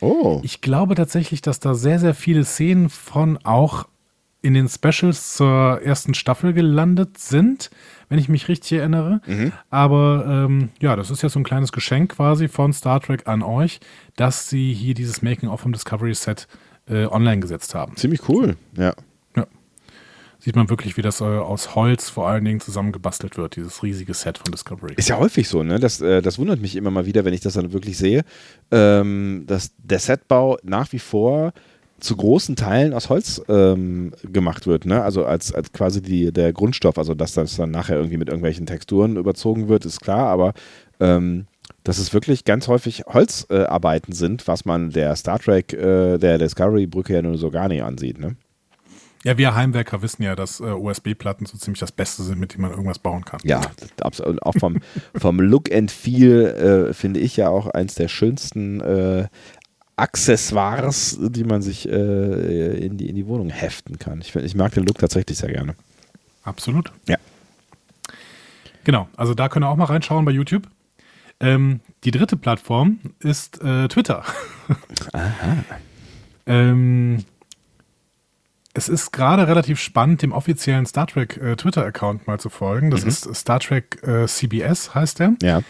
Oh. 0.00 0.40
Ich 0.44 0.60
glaube 0.60 0.94
tatsächlich, 0.94 1.40
dass 1.42 1.58
da 1.58 1.74
sehr, 1.74 1.98
sehr 1.98 2.14
viele 2.14 2.44
Szenen 2.44 2.88
von 2.90 3.38
auch 3.44 3.88
in 4.40 4.54
den 4.54 4.68
Specials 4.68 5.34
zur 5.34 5.80
ersten 5.82 6.14
Staffel 6.14 6.52
gelandet 6.52 7.18
sind, 7.18 7.70
wenn 8.08 8.18
ich 8.18 8.28
mich 8.28 8.48
richtig 8.48 8.78
erinnere. 8.78 9.20
Aber 9.70 10.24
ähm, 10.28 10.70
ja, 10.80 10.96
das 10.96 11.10
ist 11.10 11.22
ja 11.22 11.28
so 11.28 11.40
ein 11.40 11.44
kleines 11.44 11.72
Geschenk 11.72 12.12
quasi 12.16 12.48
von 12.48 12.72
Star 12.72 13.00
Trek 13.00 13.26
an 13.26 13.42
euch, 13.42 13.80
dass 14.16 14.48
sie 14.48 14.72
hier 14.72 14.94
dieses 14.94 15.22
Making-of 15.22 15.60
vom 15.60 15.72
Discovery 15.72 16.14
Set 16.14 16.46
äh, 16.88 17.06
online 17.06 17.40
gesetzt 17.40 17.74
haben. 17.74 17.96
Ziemlich 17.96 18.28
cool. 18.28 18.56
Ja. 18.76 18.94
Ja. 19.36 19.46
Sieht 20.38 20.54
man 20.54 20.70
wirklich, 20.70 20.96
wie 20.96 21.02
das 21.02 21.20
äh, 21.20 21.24
aus 21.24 21.74
Holz 21.74 22.08
vor 22.08 22.28
allen 22.28 22.44
Dingen 22.44 22.60
zusammengebastelt 22.60 23.36
wird, 23.36 23.56
dieses 23.56 23.82
riesige 23.82 24.14
Set 24.14 24.38
von 24.38 24.52
Discovery. 24.52 24.94
Ist 24.96 25.08
ja 25.08 25.18
häufig 25.18 25.48
so, 25.48 25.64
ne? 25.64 25.80
Das, 25.80 26.00
äh, 26.00 26.22
das 26.22 26.38
wundert 26.38 26.60
mich 26.60 26.76
immer 26.76 26.90
mal 26.92 27.06
wieder, 27.06 27.24
wenn 27.24 27.34
ich 27.34 27.40
das 27.40 27.54
dann 27.54 27.72
wirklich 27.72 27.98
sehe, 27.98 28.22
ähm, 28.70 29.44
dass 29.46 29.72
der 29.78 29.98
Setbau 29.98 30.58
nach 30.62 30.92
wie 30.92 31.00
vor 31.00 31.52
zu 32.00 32.16
großen 32.16 32.56
Teilen 32.56 32.94
aus 32.94 33.08
Holz 33.08 33.42
ähm, 33.48 34.12
gemacht 34.22 34.66
wird, 34.66 34.86
ne? 34.86 35.02
Also 35.02 35.24
als, 35.24 35.52
als 35.52 35.72
quasi 35.72 36.00
die, 36.00 36.32
der 36.32 36.52
Grundstoff, 36.52 36.98
also 36.98 37.14
dass 37.14 37.34
das 37.34 37.56
dann 37.56 37.70
nachher 37.70 37.96
irgendwie 37.96 38.16
mit 38.16 38.28
irgendwelchen 38.28 38.66
Texturen 38.66 39.16
überzogen 39.16 39.68
wird, 39.68 39.84
ist 39.84 40.00
klar, 40.00 40.28
aber 40.28 40.54
ähm, 41.00 41.46
dass 41.84 41.98
es 41.98 42.12
wirklich 42.12 42.44
ganz 42.44 42.68
häufig 42.68 43.04
Holzarbeiten 43.06 44.12
äh, 44.12 44.16
sind, 44.16 44.46
was 44.46 44.64
man 44.64 44.90
der 44.90 45.16
Star 45.16 45.38
Trek, 45.38 45.72
äh, 45.72 46.18
der 46.18 46.38
Discovery-Brücke 46.38 47.14
ja 47.14 47.22
nur 47.22 47.38
so 47.38 47.50
gar 47.50 47.68
nicht 47.68 47.82
ansieht, 47.82 48.18
ne? 48.18 48.36
Ja, 49.24 49.36
wir 49.36 49.54
Heimwerker 49.54 50.00
wissen 50.00 50.22
ja, 50.22 50.36
dass 50.36 50.60
äh, 50.60 50.64
USB-Platten 50.64 51.44
so 51.46 51.58
ziemlich 51.58 51.80
das 51.80 51.90
Beste 51.90 52.22
sind, 52.22 52.38
mit 52.38 52.54
dem 52.54 52.62
man 52.62 52.70
irgendwas 52.70 53.00
bauen 53.00 53.24
kann. 53.24 53.40
Ja, 53.42 53.60
absolut. 54.00 54.40
Auch 54.42 54.54
vom, 54.54 54.78
vom 55.16 55.40
Look 55.40 55.72
and 55.72 55.90
Feel 55.90 56.88
äh, 56.90 56.94
finde 56.94 57.20
ich 57.20 57.36
ja 57.36 57.48
auch 57.48 57.66
eins 57.66 57.96
der 57.96 58.08
schönsten 58.08 58.80
äh, 58.80 59.26
Accessoires, 59.98 61.18
die 61.20 61.44
man 61.44 61.62
sich 61.62 61.88
äh, 61.88 62.86
in, 62.86 62.96
die, 62.96 63.08
in 63.08 63.16
die 63.16 63.26
Wohnung 63.26 63.50
heften 63.50 63.98
kann. 63.98 64.20
Ich, 64.20 64.34
ich 64.34 64.54
mag 64.54 64.72
den 64.72 64.84
Look 64.84 64.98
tatsächlich 64.98 65.38
sehr 65.38 65.50
gerne. 65.50 65.74
Absolut. 66.44 66.92
Ja. 67.06 67.16
Genau, 68.84 69.08
also 69.16 69.34
da 69.34 69.48
könnt 69.48 69.64
ihr 69.64 69.68
auch 69.68 69.76
mal 69.76 69.84
reinschauen 69.84 70.24
bei 70.24 70.30
YouTube. 70.30 70.66
Ähm, 71.40 71.80
die 72.04 72.10
dritte 72.10 72.36
Plattform 72.36 73.00
ist 73.20 73.62
äh, 73.62 73.88
Twitter. 73.88 74.24
ähm, 76.46 77.24
es 78.74 78.88
ist 78.88 79.12
gerade 79.12 79.46
relativ 79.48 79.80
spannend, 79.80 80.22
dem 80.22 80.32
offiziellen 80.32 80.86
Star 80.86 81.06
Trek 81.06 81.36
äh, 81.36 81.56
Twitter-Account 81.56 82.26
mal 82.26 82.38
zu 82.38 82.48
folgen. 82.48 82.90
Das 82.90 83.02
ist 83.04 83.34
Star 83.34 83.60
Trek 83.60 84.02
äh, 84.02 84.26
CBS, 84.26 84.94
heißt 84.94 85.18
der, 85.18 85.34
Ja. 85.42 85.62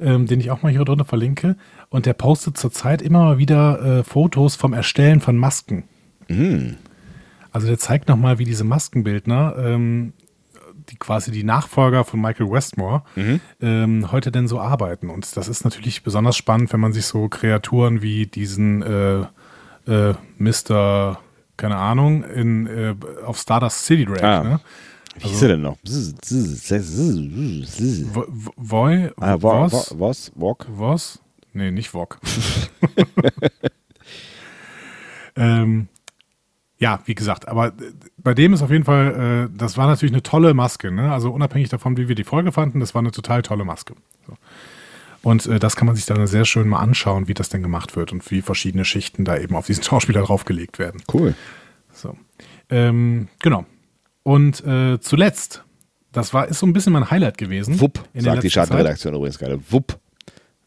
Ähm, 0.00 0.26
den 0.26 0.40
ich 0.40 0.50
auch 0.50 0.62
mal 0.62 0.72
hier 0.72 0.84
drunter 0.84 1.04
verlinke. 1.04 1.56
Und 1.88 2.06
der 2.06 2.14
postet 2.14 2.56
zurzeit 2.58 3.02
immer 3.02 3.20
mal 3.24 3.38
wieder 3.38 3.98
äh, 4.00 4.04
Fotos 4.04 4.56
vom 4.56 4.72
Erstellen 4.72 5.20
von 5.20 5.36
Masken. 5.36 5.84
Mhm. 6.28 6.76
Also 7.52 7.66
der 7.68 7.78
zeigt 7.78 8.08
nochmal, 8.08 8.38
wie 8.38 8.44
diese 8.44 8.64
Maskenbildner 8.64 9.54
ähm, 9.58 10.12
die 10.90 10.96
quasi 10.96 11.30
die 11.30 11.44
Nachfolger 11.44 12.04
von 12.04 12.20
Michael 12.20 12.50
Westmore, 12.50 13.04
Mhm. 13.16 13.40
ähm, 13.62 14.12
heute 14.12 14.30
denn 14.30 14.48
so 14.48 14.60
arbeiten. 14.60 15.08
Und 15.08 15.34
das 15.36 15.48
ist 15.48 15.64
natürlich 15.64 16.02
besonders 16.02 16.36
spannend, 16.36 16.72
wenn 16.74 16.80
man 16.80 16.92
sich 16.92 17.06
so 17.06 17.28
Kreaturen 17.28 18.02
wie 18.02 18.26
diesen 18.26 18.82
äh, 18.82 19.20
äh, 19.86 20.14
Mr. 20.36 21.18
keine 21.56 21.76
Ahnung, 21.76 22.22
in, 22.24 22.66
äh, 22.66 22.94
auf 23.24 23.38
Stardust 23.38 23.86
City 23.86 24.04
Drag, 24.04 24.22
Ah. 24.22 24.42
ne? 24.44 24.60
Wie 25.18 25.28
hieß 25.28 25.42
er 25.42 25.48
denn 25.48 25.62
noch? 25.62 25.78
Voy, 28.56 29.10
Ah, 29.20 29.36
wa- 29.40 29.62
was? 29.62 29.72
wa- 29.92 30.00
was? 30.08 30.32
Walk? 30.34 30.66
Was? 30.68 31.20
Nee, 31.52 31.70
nicht 31.70 31.94
Wok. 31.94 32.18
ähm, 35.36 35.88
ja, 36.78 37.00
wie 37.06 37.14
gesagt, 37.14 37.48
aber 37.48 37.72
bei 38.18 38.34
dem 38.34 38.52
ist 38.52 38.62
auf 38.62 38.70
jeden 38.70 38.84
Fall, 38.84 39.48
äh, 39.52 39.56
das 39.56 39.76
war 39.76 39.86
natürlich 39.86 40.12
eine 40.12 40.22
tolle 40.22 40.54
Maske. 40.54 40.90
Ne? 40.90 41.12
Also 41.12 41.30
unabhängig 41.30 41.68
davon, 41.68 41.96
wie 41.96 42.08
wir 42.08 42.14
die 42.14 42.24
Folge 42.24 42.52
fanden, 42.52 42.80
das 42.80 42.94
war 42.94 43.00
eine 43.00 43.12
total 43.12 43.42
tolle 43.42 43.64
Maske. 43.64 43.94
So. 44.26 44.34
Und 45.22 45.46
äh, 45.46 45.58
das 45.58 45.76
kann 45.76 45.86
man 45.86 45.96
sich 45.96 46.04
dann 46.06 46.26
sehr 46.26 46.44
schön 46.44 46.68
mal 46.68 46.80
anschauen, 46.80 47.28
wie 47.28 47.34
das 47.34 47.48
denn 47.48 47.62
gemacht 47.62 47.96
wird 47.96 48.12
und 48.12 48.28
wie 48.30 48.42
verschiedene 48.42 48.84
Schichten 48.84 49.24
da 49.24 49.36
eben 49.38 49.56
auf 49.56 49.66
diesen 49.66 49.82
Schauspieler 49.84 50.22
draufgelegt 50.22 50.78
werden. 50.78 51.02
Cool. 51.12 51.34
So. 51.92 52.16
Ähm, 52.68 53.28
genau. 53.40 53.64
Und 54.24 54.64
äh, 54.66 54.98
zuletzt, 55.00 55.62
das 56.10 56.34
war, 56.34 56.48
ist 56.48 56.58
so 56.58 56.66
ein 56.66 56.72
bisschen 56.72 56.92
mein 56.92 57.10
Highlight 57.10 57.38
gewesen. 57.38 57.78
Wupp, 57.80 58.00
in 58.12 58.24
der 58.24 58.32
sagt 58.32 58.42
die. 58.44 58.50
Schattenredaktion 58.50 59.14
übrigens 59.14 59.38
gerade. 59.38 59.60
Wupp. 59.70 59.98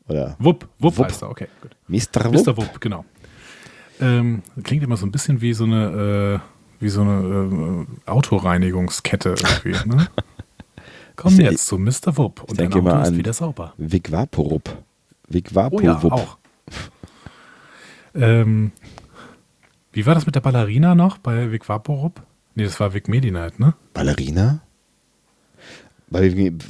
Oder 0.08 0.38
Wupp, 0.40 0.70
Wupp, 0.80 0.98
Wupp. 0.98 1.06
heißt 1.08 1.24
er, 1.24 1.30
okay, 1.30 1.48
gut. 1.62 1.76
Mr. 1.90 2.30
Mr. 2.30 2.56
Wupp. 2.56 2.58
Wupp, 2.58 2.80
genau. 2.82 3.04
Ähm, 4.00 4.42
klingt 4.64 4.84
immer 4.84 4.96
so 4.96 5.06
ein 5.06 5.12
bisschen 5.12 5.42
wie 5.42 5.54
so 5.54 5.64
eine, 5.66 6.40
äh, 6.40 6.84
wie 6.84 6.88
so 6.90 7.02
eine 7.02 7.86
äh, 8.06 8.10
Autoreinigungskette 8.10 9.36
irgendwie. 9.64 9.90
Ne? 9.90 10.08
Komm 11.16 11.34
Ich- 11.34 11.40
jetzt 11.40 11.66
zu 11.66 11.78
Mr. 11.80 12.16
Wupp 12.16 12.44
und 12.44 12.60
dein 12.60 12.72
Auto 12.72 13.02
ist 13.02 13.18
wieder 13.18 13.34
sauber. 13.34 13.74
Vic 13.78 14.12
Vaporup. 14.12 14.70
Vic 15.28 15.50
Oh 15.56 15.80
ja, 15.82 15.98
auch. 16.04 16.38
ähm, 18.16 18.72
wie 19.92 20.06
war 20.06 20.14
das 20.16 20.26
mit 20.26 20.36
der 20.36 20.42
Ballerina 20.42 20.96
noch 20.96 21.18
bei 21.18 21.52
Vic 21.52 21.68
Vaporup? 21.68 22.22
Nee, 22.58 22.64
das 22.64 22.80
war 22.80 22.92
Vic 22.96 23.08
Medi-Night, 23.08 23.60
ne? 23.60 23.76
Ballerina? 23.94 24.62
Bei 26.10 26.22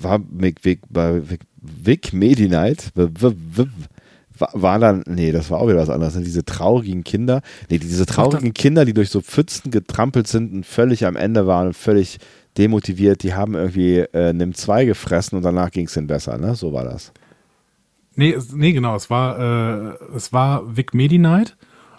war 0.01 0.19
Vic, 0.29 0.65
Vic, 0.65 0.81
bei 0.89 1.29
Vic, 1.29 1.39
Vic 1.61 2.11
Medi 2.11 2.49
Night 2.49 2.91
war, 2.93 4.79
dann, 4.79 5.05
nee, 5.07 5.31
das 5.31 5.49
war 5.49 5.61
auch 5.61 5.67
wieder 5.69 5.77
was 5.77 5.89
anderes. 5.89 6.13
ne? 6.15 6.23
Diese 6.25 6.43
traurigen 6.43 7.05
Kinder, 7.05 7.41
nee, 7.69 7.77
diese 7.77 8.05
traurigen 8.05 8.53
Kinder, 8.53 8.83
die 8.83 8.93
durch 8.93 9.09
so 9.09 9.21
Pfützen 9.21 9.71
getrampelt 9.71 10.27
sind 10.27 10.51
und 10.51 10.65
völlig 10.65 11.05
am 11.05 11.15
Ende 11.15 11.47
waren 11.47 11.67
und 11.67 11.73
völlig 11.73 12.17
demotiviert, 12.57 13.23
die 13.23 13.33
haben 13.33 13.53
irgendwie 13.53 13.99
äh, 13.99 14.33
Nimm 14.33 14.55
2 14.55 14.83
gefressen 14.83 15.37
und 15.37 15.43
danach 15.43 15.71
ging 15.71 15.85
es 15.85 15.95
ihnen 15.95 16.07
besser, 16.07 16.37
ne? 16.37 16.55
So 16.55 16.73
war 16.73 16.83
das. 16.83 17.13
Nee, 18.15 18.37
nee, 18.53 18.73
genau. 18.73 18.93
Es 18.97 19.09
war, 19.09 19.39
äh, 19.39 20.15
es 20.17 20.33
war 20.33 20.75
Vic 20.75 20.93
Medi-Night 20.93 21.55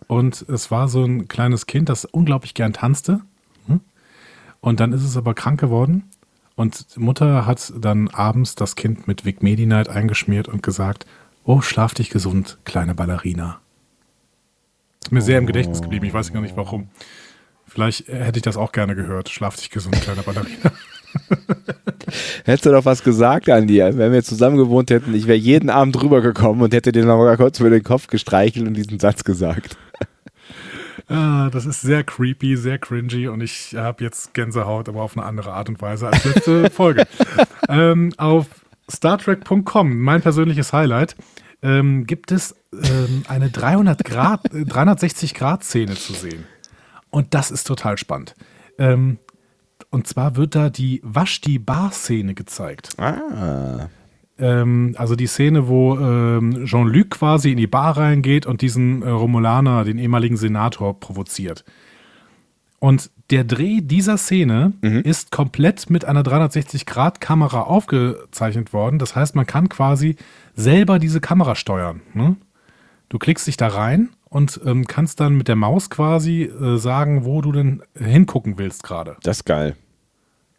und 0.09 0.45
es 0.47 0.71
war 0.71 0.88
so 0.88 1.02
ein 1.04 1.26
kleines 1.26 1.64
Kind, 1.64 1.88
das 1.88 2.04
unglaublich 2.04 2.52
gern 2.52 2.75
tanzte. 2.75 3.23
Und 4.61 4.81
dann 4.81 4.93
ist 4.93 5.05
es 5.05 5.17
aber 5.17 5.35
krank 5.35 5.61
geworden. 5.61 6.05
Und 6.57 6.97
Mutter 6.97 7.47
hat 7.47 7.73
dann 7.79 8.09
abends 8.09 8.55
das 8.55 8.75
Kind 8.75 9.07
mit 9.07 9.25
Vic 9.25 9.43
Medi-Night 9.43 9.88
eingeschmiert 9.88 10.49
und 10.49 10.62
gesagt: 10.62 11.07
Oh, 11.45 11.61
schlaf 11.61 11.95
dich 11.95 12.11
gesund, 12.11 12.59
kleine 12.65 12.95
Ballerina. 12.95 13.61
Ist 15.03 15.12
mir 15.12 15.23
sehr 15.23 15.38
im 15.38 15.47
Gedächtnis 15.47 15.81
geblieben. 15.81 16.07
Ich 16.07 16.15
weiß 16.15 16.33
gar 16.33 16.43
nicht 16.43 16.57
warum. 16.57 16.88
Vielleicht 17.67 18.09
hätte 18.09 18.38
ich 18.38 18.43
das 18.43 18.57
auch 18.57 18.73
gerne 18.73 18.95
gehört. 18.95 19.29
Schlaf 19.29 19.57
dich 19.57 19.71
gesund, 19.71 20.00
kleine 20.00 20.23
Ballerina. 20.23 20.73
Hättest 22.45 22.67
du 22.67 22.71
doch 22.71 22.85
was 22.85 23.03
gesagt 23.03 23.49
an 23.50 23.67
dir, 23.67 23.97
wenn 23.97 24.12
wir 24.12 24.23
zusammen 24.23 24.57
gewohnt 24.57 24.91
hätten, 24.91 25.15
ich 25.15 25.27
wäre 25.27 25.38
jeden 25.38 25.71
Abend 25.71 26.00
rübergekommen 26.03 26.62
und 26.62 26.75
hätte 26.75 26.93
dir 26.93 27.05
noch 27.05 27.19
mal 27.19 27.37
kurz 27.37 27.61
über 27.61 27.71
den 27.71 27.83
Kopf 27.83 28.07
gestreichelt 28.09 28.67
und 28.67 28.75
diesen 28.75 28.99
Satz 28.99 29.25
gesagt. 29.25 29.77
Ah, 31.09 31.49
das 31.50 31.65
ist 31.65 31.81
sehr 31.81 32.05
creepy, 32.05 32.57
sehr 32.57 32.79
cringy 32.79 33.29
und 33.29 33.41
ich 33.41 33.75
habe 33.75 34.05
jetzt 34.05 34.35
Gänsehaut, 34.35 34.88
aber 34.88 35.03
auf 35.03 35.17
eine 35.17 35.25
andere 35.25 35.53
Art 35.53 35.69
und 35.69 35.81
Weise 35.81 36.09
als 36.09 36.25
letzte 36.25 36.71
Folge. 36.71 37.07
ähm, 37.69 38.12
auf 38.19 38.47
StarTrek.com, 38.91 39.99
mein 39.99 40.21
persönliches 40.21 40.73
Highlight, 40.73 41.17
ähm, 41.62 42.07
gibt 42.07 42.31
es 42.31 42.55
ähm, 42.73 43.23
eine 43.29 43.50
300 43.50 44.05
Grad, 44.05 44.53
äh, 44.55 44.65
360 44.65 45.35
Grad 45.35 45.65
Szene 45.65 45.95
zu 45.95 46.12
sehen. 46.12 46.45
Und 47.11 47.33
das 47.33 47.50
ist 47.50 47.67
total 47.67 47.97
spannend. 47.97 48.35
Ähm, 48.79 49.19
und 49.91 50.07
zwar 50.07 50.37
wird 50.37 50.55
da 50.55 50.69
die 50.69 51.00
Vashti-Bar-Szene 51.04 52.35
gezeigt. 52.35 52.91
Ah. 52.99 53.89
Ähm, 54.39 54.95
also 54.99 55.17
die 55.17 55.27
Szene, 55.27 55.69
wo 55.69 55.99
ähm, 55.99 56.65
Jean-Luc 56.65 57.11
quasi 57.11 57.53
in 57.53 57.57
die 57.57 57.67
Bar 57.67 57.97
reingeht 57.97 58.47
und 58.47 58.63
diesen 58.63 59.03
äh, 59.03 59.09
Romulaner, 59.09 59.85
den 59.85 59.99
ehemaligen 59.99 60.37
Senator, 60.37 60.99
provoziert. 60.99 61.65
Und 62.81 63.11
der 63.31 63.45
Dreh 63.45 63.81
dieser 63.81 64.17
Szene 64.17 64.73
ist 64.83 65.33
komplett 65.33 65.91
mit 65.91 66.05
einer 66.05 66.23
360-Grad-Kamera 66.23 67.63
aufgezeichnet 67.63 68.73
worden. 68.73 69.01
Das 69.01 69.17
heißt, 69.17 69.35
man 69.35 69.47
kann 69.47 69.69
quasi 69.69 70.17
selber 70.55 71.01
diese 71.01 71.21
Kamera 71.21 71.57
steuern. 71.57 72.03
Ne? 72.15 72.37
Du 73.09 73.19
klickst 73.19 73.47
dich 73.49 73.57
da 73.57 73.69
rein 73.69 74.11
und 74.31 74.61
ähm, 74.65 74.87
kannst 74.87 75.21
dann 75.21 75.37
mit 75.37 75.49
der 75.49 75.57
Maus 75.57 75.91
quasi 75.91 76.43
äh, 76.43 76.77
sagen, 76.77 77.25
wo 77.25 77.41
du 77.41 77.53
denn 77.53 77.83
hingucken 77.95 78.59
willst 78.59 78.83
gerade. 78.83 79.17
Das 79.23 79.39
ist 79.39 79.45
geil. 79.45 79.77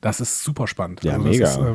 Das 0.01 0.19
ist 0.19 0.43
super 0.43 0.67
spannend. 0.67 1.03
Ja, 1.03 1.13
das 1.13 1.23
mega. 1.23 1.47
ist 1.47 1.57
äh, 1.57 1.73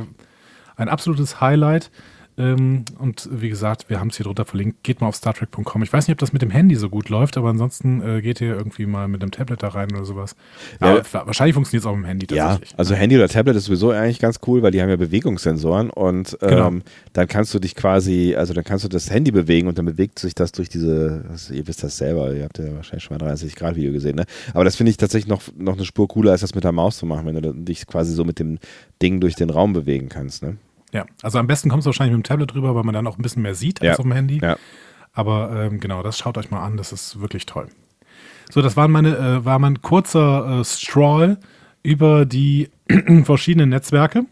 ein 0.77 0.89
absolutes 0.89 1.41
Highlight. 1.41 1.91
Ähm, 2.37 2.85
und 2.99 3.29
wie 3.31 3.49
gesagt, 3.49 3.89
wir 3.89 4.01
haben 4.01 4.09
es 4.09 4.17
hier 4.17 4.25
drunter 4.25 4.45
verlinkt. 4.45 4.83
Geht 4.83 5.01
mal 5.01 5.07
auf 5.07 5.15
StarTrek.com. 5.15 5.85
Ich 5.85 5.93
weiß 5.93 6.09
nicht, 6.09 6.15
ob 6.15 6.19
das 6.19 6.33
mit 6.33 6.43
dem 6.43 6.51
Handy 6.51 6.75
so 6.75 6.91
gut 6.91 7.09
läuft, 7.09 7.37
aber 7.37 7.49
ansonsten 7.51 8.03
äh, 8.03 8.23
geht 8.23 8.41
ihr 8.41 8.57
irgendwie 8.57 8.87
mal 8.87 9.07
mit 9.07 9.23
einem 9.23 9.31
Tablet 9.31 9.63
da 9.63 9.69
rein 9.69 9.93
oder 9.93 10.05
sowas. 10.05 10.35
Ja. 10.81 11.01
Wahrscheinlich 11.13 11.55
funktioniert 11.55 11.85
es 11.85 11.87
auch 11.87 11.95
mit 11.95 12.03
dem 12.03 12.09
Handy 12.09 12.27
Ja, 12.35 12.49
tatsächlich. 12.55 12.77
also 12.77 12.95
Handy 12.97 13.15
oder 13.17 13.29
Tablet 13.29 13.55
ist 13.55 13.67
sowieso 13.67 13.93
eigentlich 13.93 14.19
ganz 14.19 14.41
cool, 14.49 14.63
weil 14.65 14.73
die 14.73 14.83
haben 14.83 14.89
ja 14.89 14.97
Bewegungssensoren 14.97 15.91
und 15.91 16.37
ähm, 16.43 16.49
Genau. 16.49 16.73
dann 17.13 17.29
kannst 17.29 17.55
du 17.55 17.61
dich 17.61 17.77
quasi, 17.77 18.35
also 18.37 18.53
dann 18.53 18.65
kannst 18.65 18.85
du 18.85 18.89
das 18.89 19.11
Handy 19.13 19.31
bewegen 19.31 19.69
und 19.69 19.79
dann 19.79 19.85
bewegt 19.85 20.19
sich 20.19 20.35
das 20.35 20.51
durch 20.51 20.69
diese, 20.69 21.25
was, 21.29 21.51
ihr 21.53 21.65
wisst 21.69 21.85
das 21.85 21.97
selber, 21.99 22.35
ihr 22.35 22.43
habt 22.43 22.59
ja 22.59 22.75
wahrscheinlich 22.75 23.05
schon 23.05 23.17
mal 23.17 23.25
30 23.25 23.55
Grad 23.55 23.77
Video 23.77 23.93
gesehen, 23.93 24.17
ne? 24.17 24.25
Aber 24.55 24.65
das 24.65 24.75
finde 24.75 24.91
ich 24.91 24.97
tatsächlich 24.97 25.29
noch, 25.29 25.43
noch 25.57 25.75
eine 25.75 25.85
Spur 25.85 26.09
cooler, 26.09 26.33
als 26.33 26.41
das 26.41 26.57
mit 26.57 26.65
der 26.65 26.73
Maus 26.73 26.97
zu 26.99 27.07
machen, 27.07 27.27
wenn 27.27 27.41
du 27.41 27.53
dich 27.55 27.87
quasi 27.87 28.13
so 28.13 28.25
mit 28.25 28.41
dem 28.41 28.59
Ding 29.01 29.21
durch 29.21 29.37
den 29.37 29.51
Raum 29.51 29.73
bewegen 29.73 30.09
kannst, 30.09 30.43
ne? 30.43 30.57
Ja, 30.95 31.05
also 31.23 31.39
am 31.39 31.47
besten 31.47 31.69
kommst 31.69 31.85
du 31.87 31.89
wahrscheinlich 31.89 32.17
mit 32.17 32.25
dem 32.25 32.29
Tablet 32.29 32.55
drüber, 32.55 32.75
weil 32.75 32.85
man 32.85 32.95
dann 32.95 33.07
auch 33.07 33.19
ein 33.19 33.23
bisschen 33.23 33.43
mehr 33.43 33.55
sieht 33.55 33.81
als 33.83 33.87
Ja. 33.89 33.93
auf 33.97 34.03
dem 34.03 34.13
Handy. 34.13 34.39
Ja. 34.43 34.57
Aber 35.13 35.65
ähm, 35.71 35.81
genau, 35.81 36.03
das 36.03 36.17
schaut 36.19 36.39
euch 36.39 36.51
mal 36.51 36.65
an, 36.65 36.77
das 36.77 36.93
ist 36.93 37.21
wirklich 37.21 37.45
toll. 37.47 37.67
So, 38.51 38.63
das 38.63 38.77
waren 38.77 38.91
meine, 38.91 39.17
äh, 39.17 39.45
war 39.45 39.59
mein 39.59 39.83
kurzer 39.83 40.61
äh, 40.61 40.65
Stroll 40.65 41.39
über 41.83 42.25
die 42.27 42.71
verschiedenen 43.25 43.69
Netzwerke. 43.71 44.25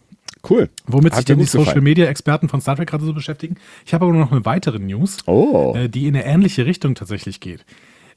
Cool. 0.49 0.71
Womit 0.87 1.13
Hat 1.13 1.19
sich 1.19 1.25
denn 1.27 1.39
die 1.39 1.45
gefallen. 1.45 1.65
Social 1.67 1.81
Media 1.83 2.07
Experten 2.07 2.49
von 2.49 2.61
Star 2.61 2.75
Trek 2.77 2.89
gerade 2.89 3.05
so 3.05 3.13
beschäftigen. 3.13 3.57
Ich 3.87 3.95
habe 3.95 4.05
aber 4.07 4.15
noch 4.15 4.33
eine 4.33 4.45
weitere 4.45 4.79
News, 4.81 5.19
Oh. 5.27 5.75
äh, 5.77 5.89
die 5.89 6.07
in 6.09 6.17
eine 6.17 6.25
ähnliche 6.25 6.67
Richtung 6.67 6.95
tatsächlich 6.95 7.39
geht. 7.41 7.65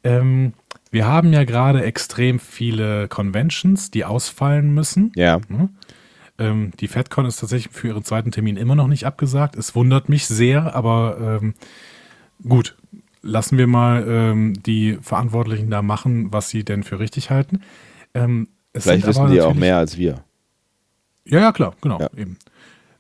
Ähm, 0.04 0.54
wir 0.92 1.08
haben 1.08 1.34
ja 1.34 1.44
gerade 1.44 1.84
extrem 1.84 2.40
viele 2.40 3.08
Conventions, 3.08 3.92
die 3.92 4.06
ausfallen 4.06 4.74
müssen. 4.74 5.12
Ja. 5.16 5.40
Ähm, 6.38 6.72
die 6.80 6.88
FedCon 6.88 7.26
ist 7.26 7.40
tatsächlich 7.40 7.74
für 7.74 7.88
ihren 7.88 8.04
zweiten 8.04 8.32
Termin 8.32 8.58
immer 8.58 8.76
noch 8.76 8.88
nicht 8.88 9.06
abgesagt. 9.06 9.56
Es 9.56 9.76
wundert 9.76 10.10
mich 10.10 10.28
sehr, 10.28 10.76
aber 10.76 11.40
ähm, 11.42 11.54
gut, 12.48 12.76
lassen 13.22 13.58
wir 13.58 13.68
mal 13.68 14.06
ähm, 14.08 14.62
die 14.64 14.98
Verantwortlichen 15.02 15.70
da 15.70 15.82
machen, 15.82 16.32
was 16.32 16.50
sie 16.50 16.64
denn 16.64 16.84
für 16.84 17.00
richtig 17.00 17.30
halten. 17.30 17.62
Ähm, 18.14 18.50
Vielleicht 18.74 19.08
wissen 19.08 19.30
die 19.30 19.36
ja 19.36 19.46
auch 19.46 19.54
mehr 19.54 19.78
als 19.78 19.98
wir. 19.98 20.24
Ja, 21.26 21.40
ja, 21.40 21.52
klar, 21.54 21.76
genau. 21.82 22.00
Ja. 22.00 22.10
Eben. 22.16 22.38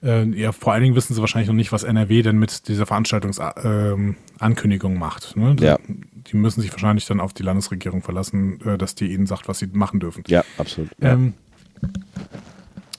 Äh, 0.01 0.25
ja, 0.39 0.51
vor 0.51 0.73
allen 0.73 0.83
Dingen 0.83 0.95
wissen 0.95 1.13
sie 1.13 1.19
wahrscheinlich 1.19 1.47
noch 1.47 1.55
nicht, 1.55 1.71
was 1.71 1.83
NRW 1.83 2.21
denn 2.21 2.37
mit 2.37 2.67
dieser 2.67 2.85
Veranstaltungsankündigung 2.85 4.93
ähm, 4.93 4.99
macht. 4.99 5.35
Ne? 5.35 5.55
Ja. 5.59 5.77
Die 5.87 6.37
müssen 6.37 6.61
sich 6.61 6.71
wahrscheinlich 6.71 7.05
dann 7.05 7.19
auf 7.19 7.33
die 7.33 7.43
Landesregierung 7.43 8.01
verlassen, 8.01 8.61
äh, 8.61 8.77
dass 8.77 8.95
die 8.95 9.13
ihnen 9.13 9.27
sagt, 9.27 9.47
was 9.47 9.59
sie 9.59 9.67
machen 9.67 9.99
dürfen. 9.99 10.23
Ja, 10.27 10.43
absolut. 10.57 10.89
Ja. 11.01 11.19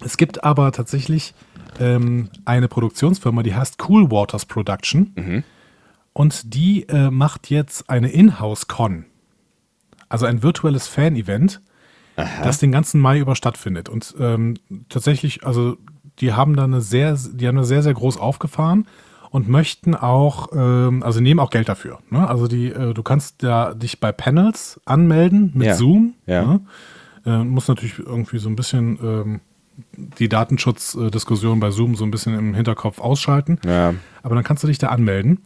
Es 0.06 0.16
gibt 0.16 0.44
aber 0.44 0.70
tatsächlich 0.70 1.34
ähm, 1.80 2.30
eine 2.44 2.68
Produktionsfirma, 2.68 3.42
die 3.42 3.54
heißt 3.54 3.76
Cool 3.88 4.10
Waters 4.10 4.46
Production. 4.46 5.12
Mhm. 5.16 5.44
Und 6.12 6.54
die 6.54 6.88
äh, 6.88 7.10
macht 7.10 7.50
jetzt 7.50 7.90
eine 7.90 8.08
Inhouse-Con. 8.08 9.04
Also 10.08 10.24
ein 10.26 10.42
virtuelles 10.42 10.86
Fan-Event, 10.86 11.60
das 12.42 12.58
den 12.58 12.72
ganzen 12.72 13.00
Mai 13.00 13.18
über 13.18 13.34
stattfindet. 13.34 13.88
Und 13.88 14.14
ähm, 14.18 14.54
tatsächlich, 14.88 15.44
also 15.44 15.76
die 16.20 16.32
haben 16.32 16.56
da 16.56 16.64
eine 16.64 16.80
sehr, 16.80 17.18
die 17.32 17.46
haben 17.48 17.56
da 17.56 17.64
sehr, 17.64 17.82
sehr 17.82 17.92
groß 17.92 18.16
aufgefahren 18.16 18.86
und 19.30 19.48
möchten 19.48 19.94
auch, 19.94 20.48
ähm, 20.54 21.02
also 21.02 21.20
nehmen 21.20 21.40
auch 21.40 21.50
Geld 21.50 21.68
dafür. 21.68 21.98
Ne? 22.10 22.26
Also 22.26 22.46
die, 22.46 22.68
äh, 22.68 22.94
du 22.94 23.02
kannst 23.02 23.42
da 23.42 23.74
dich 23.74 24.00
bei 24.00 24.12
Panels 24.12 24.80
anmelden 24.86 25.50
mit 25.54 25.66
Ja. 25.66 25.74
Zoom. 25.74 26.14
Ja. 26.26 26.44
Ne? 26.44 26.60
Äh, 27.26 27.44
muss 27.44 27.66
natürlich 27.68 27.98
irgendwie 27.98 28.38
so 28.38 28.48
ein 28.48 28.56
bisschen 28.56 28.98
ähm, 29.02 29.40
die 29.96 30.28
Datenschutzdiskussion 30.28 31.60
bei 31.60 31.70
Zoom 31.70 31.94
so 31.94 32.04
ein 32.04 32.10
bisschen 32.10 32.38
im 32.38 32.54
Hinterkopf 32.54 32.98
ausschalten. 32.98 33.58
Ja. 33.64 33.94
Aber 34.22 34.34
dann 34.34 34.44
kannst 34.44 34.62
du 34.62 34.68
dich 34.68 34.78
da 34.78 34.88
anmelden. 34.88 35.42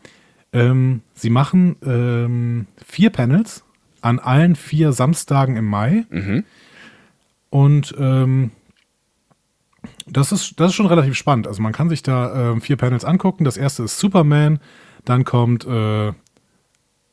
Ähm, 0.53 1.03
sie 1.15 1.31
machen 1.31 1.77
ähm, 1.85 2.67
vier 2.85 3.11
Panels 3.11 3.65
an 4.01 4.19
allen 4.19 4.57
vier 4.57 4.93
Samstagen 4.93 5.57
im 5.57 5.67
Mai. 5.67 6.05
Und 7.51 7.95
ähm, 7.99 8.51
das, 10.07 10.33
ist, 10.33 10.59
das 10.59 10.71
ist 10.71 10.75
schon 10.75 10.87
relativ 10.87 11.15
spannend. 11.15 11.47
Also 11.47 11.63
man 11.63 11.73
kann 11.73 11.89
sich 11.89 12.03
da 12.03 12.53
ähm, 12.53 12.61
vier 12.61 12.77
Panels 12.77 13.05
angucken. 13.05 13.45
Das 13.45 13.57
erste 13.57 13.85
ist 13.85 13.99
Superman, 13.99 14.61
dann 15.05 15.25
kommt 15.25 15.67
äh, 15.67 16.13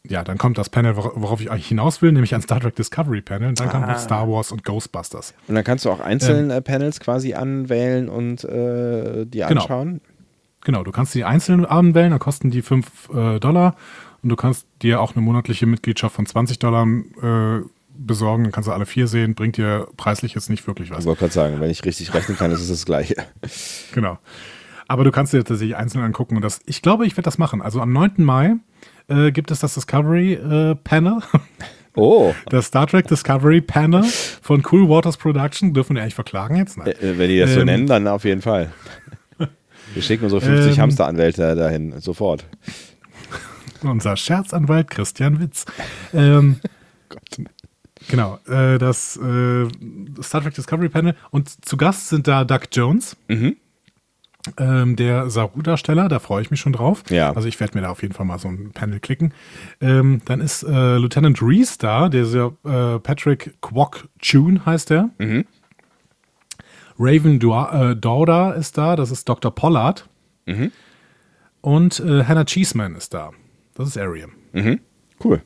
ja, 0.10 0.24
dann 0.24 0.38
kommt 0.38 0.58
das 0.58 0.70
Panel, 0.70 0.94
wor- 0.96 1.12
worauf 1.16 1.42
ich 1.42 1.52
eigentlich 1.52 1.68
hinaus 1.68 2.02
will, 2.02 2.12
nämlich 2.12 2.34
ein 2.36 2.42
Star 2.42 2.60
Trek 2.60 2.76
Discovery 2.76 3.22
Panel. 3.22 3.50
Und 3.50 3.60
dann 3.60 3.70
kommt 3.70 3.88
noch 3.88 3.98
Star 4.00 4.28
Wars 4.30 4.52
und 4.52 4.64
Ghostbusters. 4.64 5.34
Und 5.48 5.56
dann 5.56 5.64
kannst 5.64 5.86
du 5.86 5.92
auch 5.92 6.00
einzelne 6.00 6.56
äh, 6.56 6.62
Panels 6.62 7.00
quasi 7.00 7.34
anwählen 7.34 8.10
und 8.10 8.44
äh, 8.44 9.26
die 9.26 9.40
Genau. 9.40 9.62
anschauen. 9.62 10.02
Genau, 10.64 10.84
du 10.84 10.92
kannst 10.92 11.14
die 11.16 11.24
einzeln 11.24 11.66
anwählen, 11.66 12.10
dann 12.12 12.20
kosten 12.20 12.52
die 12.52 12.62
5 12.62 13.10
äh, 13.14 13.40
Dollar 13.40 13.76
und 14.24 14.30
du 14.30 14.36
kannst 14.36 14.66
dir 14.82 15.00
auch 15.02 15.16
eine 15.16 15.24
monatliche 15.24 15.66
Mitgliedschaft 15.66 16.16
von 16.16 16.26
20 16.26 16.60
Dollar 16.60 16.86
äh, 16.88 17.62
besorgen, 18.00 18.44
dann 18.44 18.52
kannst 18.52 18.68
du 18.68 18.74
alle 18.74 18.86
vier 18.86 19.08
sehen, 19.08 19.34
bringt 19.34 19.58
dir 19.58 19.88
preislich 19.98 20.34
jetzt 20.36 20.50
nicht 20.50 20.68
wirklich 20.68 20.92
was. 20.92 21.00
Ich 21.00 21.06
wollte 21.06 21.20
gerade 21.22 21.34
sagen, 21.34 21.60
wenn 21.62 21.70
ich 21.70 21.84
richtig 21.86 22.14
rechnen 22.14 22.38
kann, 22.38 22.52
ist 22.52 22.60
es 22.62 22.68
das 22.68 22.86
Gleiche. 22.86 23.16
Genau. 23.94 24.18
Aber 24.88 25.04
du 25.04 25.12
kannst 25.12 25.34
dir 25.34 25.44
tatsächlich 25.44 25.76
einzeln 25.76 26.04
angucken 26.04 26.36
und 26.36 26.42
das, 26.42 26.62
ich 26.66 26.82
glaube, 26.82 27.06
ich 27.06 27.14
werde 27.14 27.24
das 27.24 27.38
machen. 27.38 27.62
Also 27.62 27.82
am 27.82 27.92
9. 27.92 28.14
Mai 28.18 28.56
äh, 29.08 29.32
gibt 29.32 29.52
es 29.52 29.60
das 29.60 29.74
Discovery 29.74 30.34
äh, 30.34 30.76
Panel, 30.76 31.20
Oh, 31.96 32.34
das 32.50 32.68
Star 32.68 32.86
Trek 32.88 33.08
Discovery 33.08 33.60
Panel 33.62 34.04
von 34.42 34.64
Cool 34.72 34.88
Waters 34.88 35.18
Production. 35.18 35.74
Dürfen 35.74 35.96
wir 35.96 36.04
eigentlich 36.04 36.16
verklagen 36.16 36.56
jetzt? 36.56 36.78
Nein. 36.78 36.88
äh, 36.90 37.18
wenn 37.18 37.28
die 37.30 37.40
das 37.40 37.54
so 37.54 37.62
Ähm. 37.62 37.66
nennen, 37.66 37.88
dann 37.88 38.08
auf 38.08 38.24
jeden 38.24 38.42
Fall. 38.42 38.72
Wir 39.94 40.04
schicken 40.04 40.26
unsere 40.26 40.42
50 40.42 40.74
Ähm. 40.78 40.82
Hamsteranwälte 40.84 41.56
dahin, 41.56 42.00
sofort. 42.00 42.46
Unser 43.84 44.16
Scherzanwalt 44.18 44.90
Christian 44.92 45.40
Witz. 45.40 45.66
Ähm, 46.14 46.58
Genau, 48.10 48.40
äh, 48.48 48.78
das 48.78 49.18
äh, 49.18 49.68
Star 50.22 50.42
Trek 50.42 50.54
Discovery 50.54 50.88
Panel. 50.88 51.16
Und 51.32 51.66
zu 51.66 51.76
Gast 51.78 52.08
sind 52.10 52.28
da 52.28 52.46
Doug 52.46 52.62
Jones, 52.72 53.18
ähm, 54.58 54.96
der 54.96 55.30
Saru-Darsteller, 55.30 56.08
da 56.08 56.20
freue 56.20 56.42
ich 56.42 56.52
mich 56.52 56.60
schon 56.60 56.74
drauf. 56.74 57.04
Ja. 57.10 57.34
Also 57.34 57.48
ich 57.48 57.60
werde 57.60 57.76
mir 57.78 57.82
da 57.82 57.90
auf 57.90 58.02
jeden 58.02 58.14
Fall 58.14 58.26
mal 58.26 58.40
so 58.40 58.48
ein 58.48 58.72
Panel 58.74 59.00
klicken. 59.00 59.34
Ähm, 59.82 60.22
dann 60.26 60.40
ist 60.42 60.64
äh, 60.64 60.98
Lieutenant 60.98 61.42
Reese 61.42 61.78
da, 61.80 62.08
der 62.10 62.24
ist 62.24 62.34
ja 62.34 62.48
äh, 62.66 63.00
Patrick 63.00 63.56
Kwok 63.62 64.08
Chun 64.20 64.66
heißt 64.66 64.90
der. 64.90 65.10
Raven 67.00 67.40
Dua- 67.40 67.92
äh, 67.92 67.96
Dauda 67.96 68.52
ist 68.54 68.78
da, 68.78 68.96
das 68.96 69.12
ist 69.12 69.28
Dr. 69.30 69.54
Pollard. 69.54 70.08
Und 71.62 72.00
äh, 72.00 72.24
Hannah 72.24 72.46
Cheeseman 72.46 72.96
ist 72.96 73.14
da. 73.14 73.32
Das 73.76 73.88
ist 73.90 73.98
Ariam. 73.98 74.32
Cool. 75.24 75.42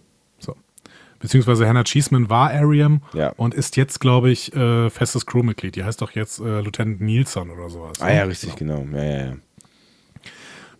Beziehungsweise 1.21 1.67
Hannah 1.67 1.83
Cheeseman 1.83 2.29
war 2.29 2.49
Ariam 2.51 3.01
Ja. 3.13 3.29
und 3.37 3.53
ist 3.53 3.77
jetzt, 3.77 3.99
glaube 3.99 4.31
ich, 4.31 4.53
äh, 4.55 4.89
festes 4.89 5.25
Crewmitglied. 5.25 5.75
Die 5.75 5.83
heißt 5.83 6.01
doch 6.01 6.11
jetzt 6.11 6.39
äh, 6.39 6.61
Lieutenant 6.61 7.01
Nielsen 7.01 7.49
oder 7.49 7.69
sowas. 7.69 8.01
Ah 8.01 8.11
ja, 8.11 8.23
richtig, 8.23 8.55
genau. 8.55 8.85
Ja, 8.93 9.03
ja, 9.03 9.17
ja. 9.25 9.33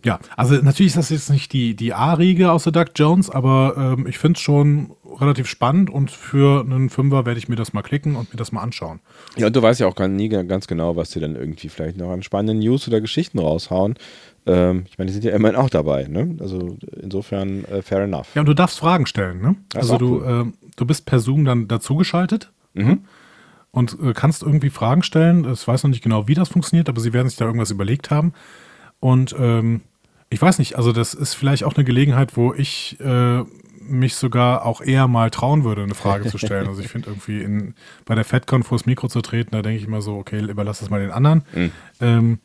Ja, 0.04 0.18
also 0.36 0.56
natürlich 0.56 0.90
ist 0.90 0.96
das 0.96 1.10
jetzt 1.10 1.30
nicht 1.30 1.52
die, 1.52 1.76
die 1.76 1.94
A-Riege 1.94 2.50
außer 2.50 2.72
Doug 2.72 2.86
Jones, 2.96 3.30
aber 3.30 3.94
ähm, 3.96 4.06
ich 4.08 4.18
finde 4.18 4.36
es 4.36 4.42
schon 4.42 4.90
relativ 5.20 5.46
spannend 5.46 5.90
und 5.90 6.10
für 6.10 6.62
einen 6.64 6.90
Fünfer 6.90 7.24
werde 7.24 7.38
ich 7.38 7.48
mir 7.48 7.54
das 7.54 7.72
mal 7.72 7.82
klicken 7.82 8.16
und 8.16 8.32
mir 8.32 8.36
das 8.36 8.50
mal 8.50 8.62
anschauen. 8.62 8.98
Ja, 9.36 9.46
und 9.46 9.54
du 9.54 9.62
weißt 9.62 9.78
ja 9.78 9.86
auch 9.86 9.94
gar 9.94 10.08
nie 10.08 10.28
ganz 10.28 10.66
genau, 10.66 10.96
was 10.96 11.12
sie 11.12 11.20
dann 11.20 11.36
irgendwie 11.36 11.68
vielleicht 11.68 11.98
noch 11.98 12.10
an 12.10 12.24
spannenden 12.24 12.58
News 12.58 12.88
oder 12.88 13.00
Geschichten 13.00 13.38
raushauen. 13.38 13.94
Ähm, 14.44 14.84
ich 14.88 14.98
meine, 14.98 15.08
die 15.08 15.12
sind 15.12 15.24
ja 15.24 15.32
immerhin 15.32 15.56
auch 15.56 15.70
dabei, 15.70 16.04
ne? 16.08 16.36
Also 16.40 16.76
insofern 17.00 17.64
äh, 17.66 17.82
fair 17.82 18.00
enough. 18.02 18.34
Ja, 18.34 18.40
und 18.40 18.48
du 18.48 18.54
darfst 18.54 18.78
Fragen 18.78 19.06
stellen, 19.06 19.40
ne? 19.40 19.56
Das 19.70 19.82
Also 19.82 19.98
du, 19.98 20.24
ähm, 20.24 20.54
du 20.76 20.84
bist 20.84 21.06
per 21.06 21.20
Zoom 21.20 21.44
dann 21.44 21.68
dazugeschaltet 21.68 22.50
ne? 22.74 22.98
und 23.70 23.96
äh, 24.02 24.12
kannst 24.14 24.42
irgendwie 24.42 24.70
Fragen 24.70 25.02
stellen. 25.02 25.50
Ich 25.52 25.66
weiß 25.66 25.84
noch 25.84 25.90
nicht 25.90 26.02
genau, 26.02 26.26
wie 26.26 26.34
das 26.34 26.48
funktioniert, 26.48 26.88
aber 26.88 27.00
sie 27.00 27.12
werden 27.12 27.28
sich 27.28 27.38
da 27.38 27.44
irgendwas 27.44 27.70
überlegt 27.70 28.10
haben. 28.10 28.32
Und 28.98 29.34
ähm, 29.38 29.82
ich 30.30 30.40
weiß 30.40 30.58
nicht, 30.58 30.76
also 30.76 30.92
das 30.92 31.14
ist 31.14 31.34
vielleicht 31.34 31.64
auch 31.64 31.76
eine 31.76 31.84
Gelegenheit, 31.84 32.36
wo 32.36 32.54
ich 32.54 32.98
äh, 33.00 33.42
mich 33.80 34.14
sogar 34.14 34.64
auch 34.64 34.80
eher 34.80 35.08
mal 35.08 35.30
trauen 35.30 35.64
würde, 35.64 35.82
eine 35.82 35.94
Frage 35.94 36.28
zu 36.28 36.38
stellen. 36.38 36.68
Also 36.68 36.80
ich 36.80 36.88
finde 36.88 37.10
irgendwie 37.10 37.42
in, 37.42 37.74
bei 38.04 38.14
der 38.14 38.24
FedCon 38.24 38.62
vors 38.62 38.86
Mikro 38.86 39.08
zu 39.08 39.20
treten, 39.20 39.50
da 39.52 39.62
denke 39.62 39.78
ich 39.78 39.86
immer 39.86 40.02
so, 40.02 40.16
okay, 40.16 40.40
überlass 40.40 40.80
das 40.80 40.90
mal 40.90 41.00
den 41.00 41.10
anderen. 41.10 41.42
Ähm, 42.00 42.38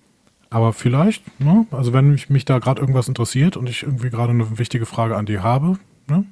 aber 0.50 0.74
vielleicht, 0.74 1.24
ne? 1.40 1.66
also 1.72 1.94
wenn 1.94 2.12
mich, 2.12 2.30
mich 2.30 2.46
da 2.46 2.60
gerade 2.60 2.80
irgendwas 2.82 3.08
interessiert 3.08 3.58
und 3.58 3.70
ich 3.70 3.84
irgendwie 3.84 4.10
gerade 4.10 4.32
eine 4.32 4.58
wichtige 4.60 4.86
Frage 4.86 5.16
an 5.16 5.26
die 5.26 5.40
habe, 5.40 5.78
ne? 6.08 6.26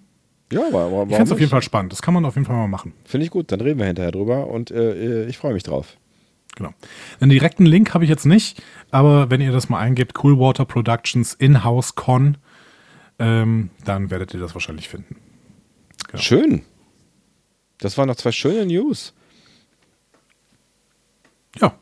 Ja, 0.51 0.61
aber, 0.67 0.83
aber 0.83 0.85
Ich 0.85 0.91
warum 0.91 1.09
finde 1.09 1.23
es 1.23 1.31
auf 1.31 1.39
jeden? 1.39 1.49
Fall 1.49 1.61
spannend. 1.63 1.91
Das 1.91 2.01
kann 2.03 2.13
man 2.13 2.23
auf 2.23 2.35
jeden 2.35 2.45
Fall 2.45 2.55
mal 2.55 2.67
machen. 2.67 2.93
Finde 3.03 3.25
ich 3.25 3.31
gut, 3.31 3.51
dann 3.51 3.61
reden 3.61 3.79
wir 3.79 3.87
hinterher 3.87 4.11
drüber 4.11 4.47
und 4.47 4.69
äh, 4.71 5.25
ich 5.25 5.37
freue 5.37 5.53
mich 5.53 5.63
drauf. 5.63 5.97
Genau. 6.55 6.73
Den 7.19 7.29
direkten 7.29 7.65
Link 7.65 7.93
habe 7.93 8.03
ich 8.05 8.09
jetzt 8.09 8.25
nicht, 8.25 8.61
aber 8.91 9.29
wenn 9.29 9.41
ihr 9.41 9.51
das 9.51 9.69
mal 9.69 9.79
eingebt, 9.79 10.13
Coolwater 10.13 10.63
Productions 10.65 11.33
In-House 11.33 11.95
Con, 11.95 12.37
ähm, 13.19 13.71
dann 13.83 14.11
werdet 14.11 14.33
ihr 14.33 14.39
das 14.39 14.53
wahrscheinlich 14.53 14.87
finden. 14.87 15.17
Ja. 16.13 16.19
Schön. 16.19 16.61
Das 17.79 17.97
waren 17.97 18.07
noch 18.07 18.15
zwei 18.15 18.31
schöne 18.31 18.65
News. 18.67 19.13
Ja, 21.59 21.73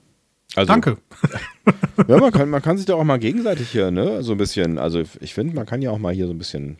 Also, 0.55 0.71
danke. 0.71 0.97
Ja, 2.08 2.17
man 2.17 2.32
kann, 2.32 2.49
man 2.49 2.62
kann 2.62 2.78
sich 2.78 2.86
da 2.86 2.95
auch 2.95 3.04
mal 3.04 3.19
gegenseitig 3.19 3.69
hier, 3.69 3.91
ne, 3.91 4.23
so 4.23 4.34
ein 4.34 4.38
bisschen, 4.38 4.78
also 4.78 5.04
ich 5.21 5.34
finde, 5.34 5.56
man 5.56 5.65
kann 5.65 5.82
ja 5.82 5.91
auch 5.91 5.99
mal 5.99 6.13
hier 6.13 6.28
so 6.28 6.34
ein 6.34 6.38
bisschen 6.38 6.78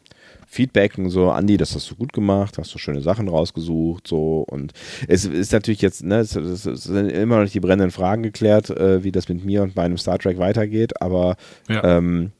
feedbacken, 0.48 1.10
so, 1.10 1.32
Andi, 1.32 1.58
das 1.58 1.76
hast 1.76 1.90
du 1.90 1.96
gut 1.96 2.14
gemacht, 2.14 2.58
hast 2.58 2.74
du 2.74 2.78
schöne 2.80 3.02
Sachen 3.02 3.28
rausgesucht, 3.28 4.08
so, 4.08 4.44
und 4.48 4.74
es 5.08 5.26
ist 5.26 5.52
natürlich 5.52 5.82
jetzt, 5.82 6.04
ne, 6.04 6.18
es, 6.20 6.36
es, 6.36 6.64
sind 6.64 7.10
immer 7.10 7.38
noch 7.38 7.44
nicht 7.44 7.56
die 7.56 7.60
brennenden 7.60 7.92
Fragen 7.92 8.24
geklärt, 8.24 8.70
äh, 8.70 9.04
wie 9.04 9.12
das 9.12 9.30
mit 9.30 9.44
mir 9.46 9.64
und 9.64 9.76
meinem 9.76 9.98
Star 9.98 10.20
Trek 10.20 10.38
weitergeht, 10.38 11.02
aber 11.02 11.36
Ja. 11.70 11.98
ähm, 11.98 12.32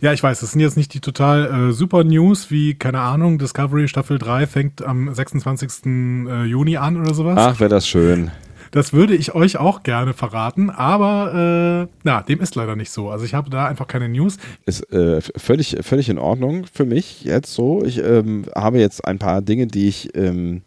Ja, 0.00 0.12
ich 0.12 0.22
weiß, 0.22 0.40
das 0.40 0.52
sind 0.52 0.60
jetzt 0.60 0.76
nicht 0.76 0.92
die 0.94 1.00
total 1.00 1.70
äh, 1.70 1.72
super 1.72 2.04
News, 2.04 2.50
wie, 2.50 2.74
keine 2.74 3.00
Ahnung, 3.00 3.38
Discovery 3.38 3.88
Staffel 3.88 4.18
3 4.18 4.46
fängt 4.46 4.82
am 4.82 5.12
26. 5.12 5.86
Äh, 5.86 6.44
Juni 6.44 6.76
an 6.76 7.00
oder 7.00 7.14
sowas. 7.14 7.38
ach, 7.38 7.60
wäre 7.60 7.70
das 7.70 7.88
schön. 7.88 8.30
Das 8.70 8.92
würde 8.92 9.14
ich 9.14 9.34
euch 9.34 9.56
auch 9.58 9.82
gerne 9.82 10.12
verraten, 10.12 10.70
aber 10.70 11.86
äh, 11.88 11.94
na, 12.04 12.22
dem 12.22 12.40
ist 12.40 12.54
leider 12.54 12.76
nicht 12.76 12.90
so. 12.90 13.10
Also 13.10 13.24
ich 13.24 13.34
habe 13.34 13.50
da 13.50 13.66
einfach 13.66 13.86
keine 13.86 14.08
News. 14.08 14.36
Ist 14.64 14.90
äh, 14.92 15.20
völlig, 15.36 15.76
völlig 15.82 16.08
in 16.08 16.18
Ordnung 16.18 16.66
für 16.72 16.84
mich 16.84 17.22
jetzt 17.24 17.52
so. 17.54 17.84
Ich 17.84 17.98
ähm, 17.98 18.44
habe 18.54 18.78
jetzt 18.78 19.04
ein 19.04 19.18
paar 19.18 19.42
Dinge, 19.42 19.66
die 19.66 19.88
ich 19.88 20.16
ähm, 20.16 20.62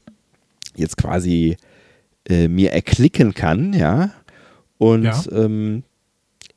jetzt 0.76 0.98
quasi 0.98 1.58
äh, 2.28 2.48
mir 2.48 2.72
erklicken 2.72 3.34
kann, 3.34 3.74
ja. 3.74 4.12
Und 4.78 5.04
Ja. 5.04 5.22
ähm, 5.32 5.84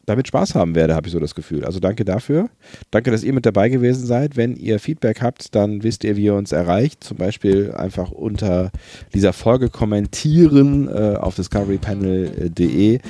damit 0.06 0.28
Spaß 0.28 0.54
haben 0.54 0.74
werde, 0.74 0.94
habe 0.94 1.06
ich 1.06 1.12
so 1.12 1.20
das 1.20 1.34
Gefühl. 1.34 1.64
Also 1.64 1.80
danke 1.80 2.04
dafür. 2.04 2.48
Danke, 2.90 3.10
dass 3.10 3.22
ihr 3.22 3.32
mit 3.32 3.46
dabei 3.46 3.68
gewesen 3.68 4.06
seid. 4.06 4.36
Wenn 4.36 4.56
ihr 4.56 4.80
Feedback 4.80 5.22
habt, 5.22 5.54
dann 5.54 5.82
wisst 5.82 6.04
ihr, 6.04 6.16
wie 6.16 6.24
ihr 6.24 6.34
uns 6.34 6.52
erreicht. 6.52 7.04
Zum 7.04 7.16
Beispiel 7.16 7.72
einfach 7.72 8.10
unter 8.10 8.70
dieser 9.14 9.32
Folge 9.32 9.70
kommentieren 9.70 10.88
äh, 10.88 11.16
auf 11.16 11.36
discoverypanel.de 11.36 13.00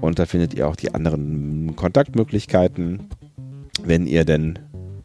und 0.00 0.18
da 0.18 0.26
findet 0.26 0.54
ihr 0.54 0.68
auch 0.68 0.76
die 0.76 0.94
anderen 0.94 1.74
Kontaktmöglichkeiten, 1.76 3.08
wenn 3.84 4.06
ihr 4.06 4.24
denn 4.24 4.58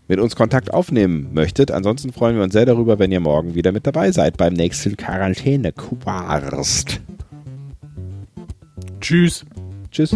mit 0.07 0.19
uns 0.19 0.35
Kontakt 0.35 0.73
aufnehmen 0.73 1.29
möchtet. 1.33 1.71
Ansonsten 1.71 2.13
freuen 2.13 2.35
wir 2.35 2.43
uns 2.43 2.53
sehr 2.53 2.65
darüber, 2.65 2.99
wenn 2.99 3.11
ihr 3.11 3.19
morgen 3.19 3.55
wieder 3.55 3.71
mit 3.71 3.87
dabei 3.87 4.11
seid 4.11 4.37
beim 4.37 4.53
nächsten 4.53 4.97
Quarantäne-Quarst. 4.97 7.01
Tschüss. 8.99 9.45
Tschüss. 9.91 10.15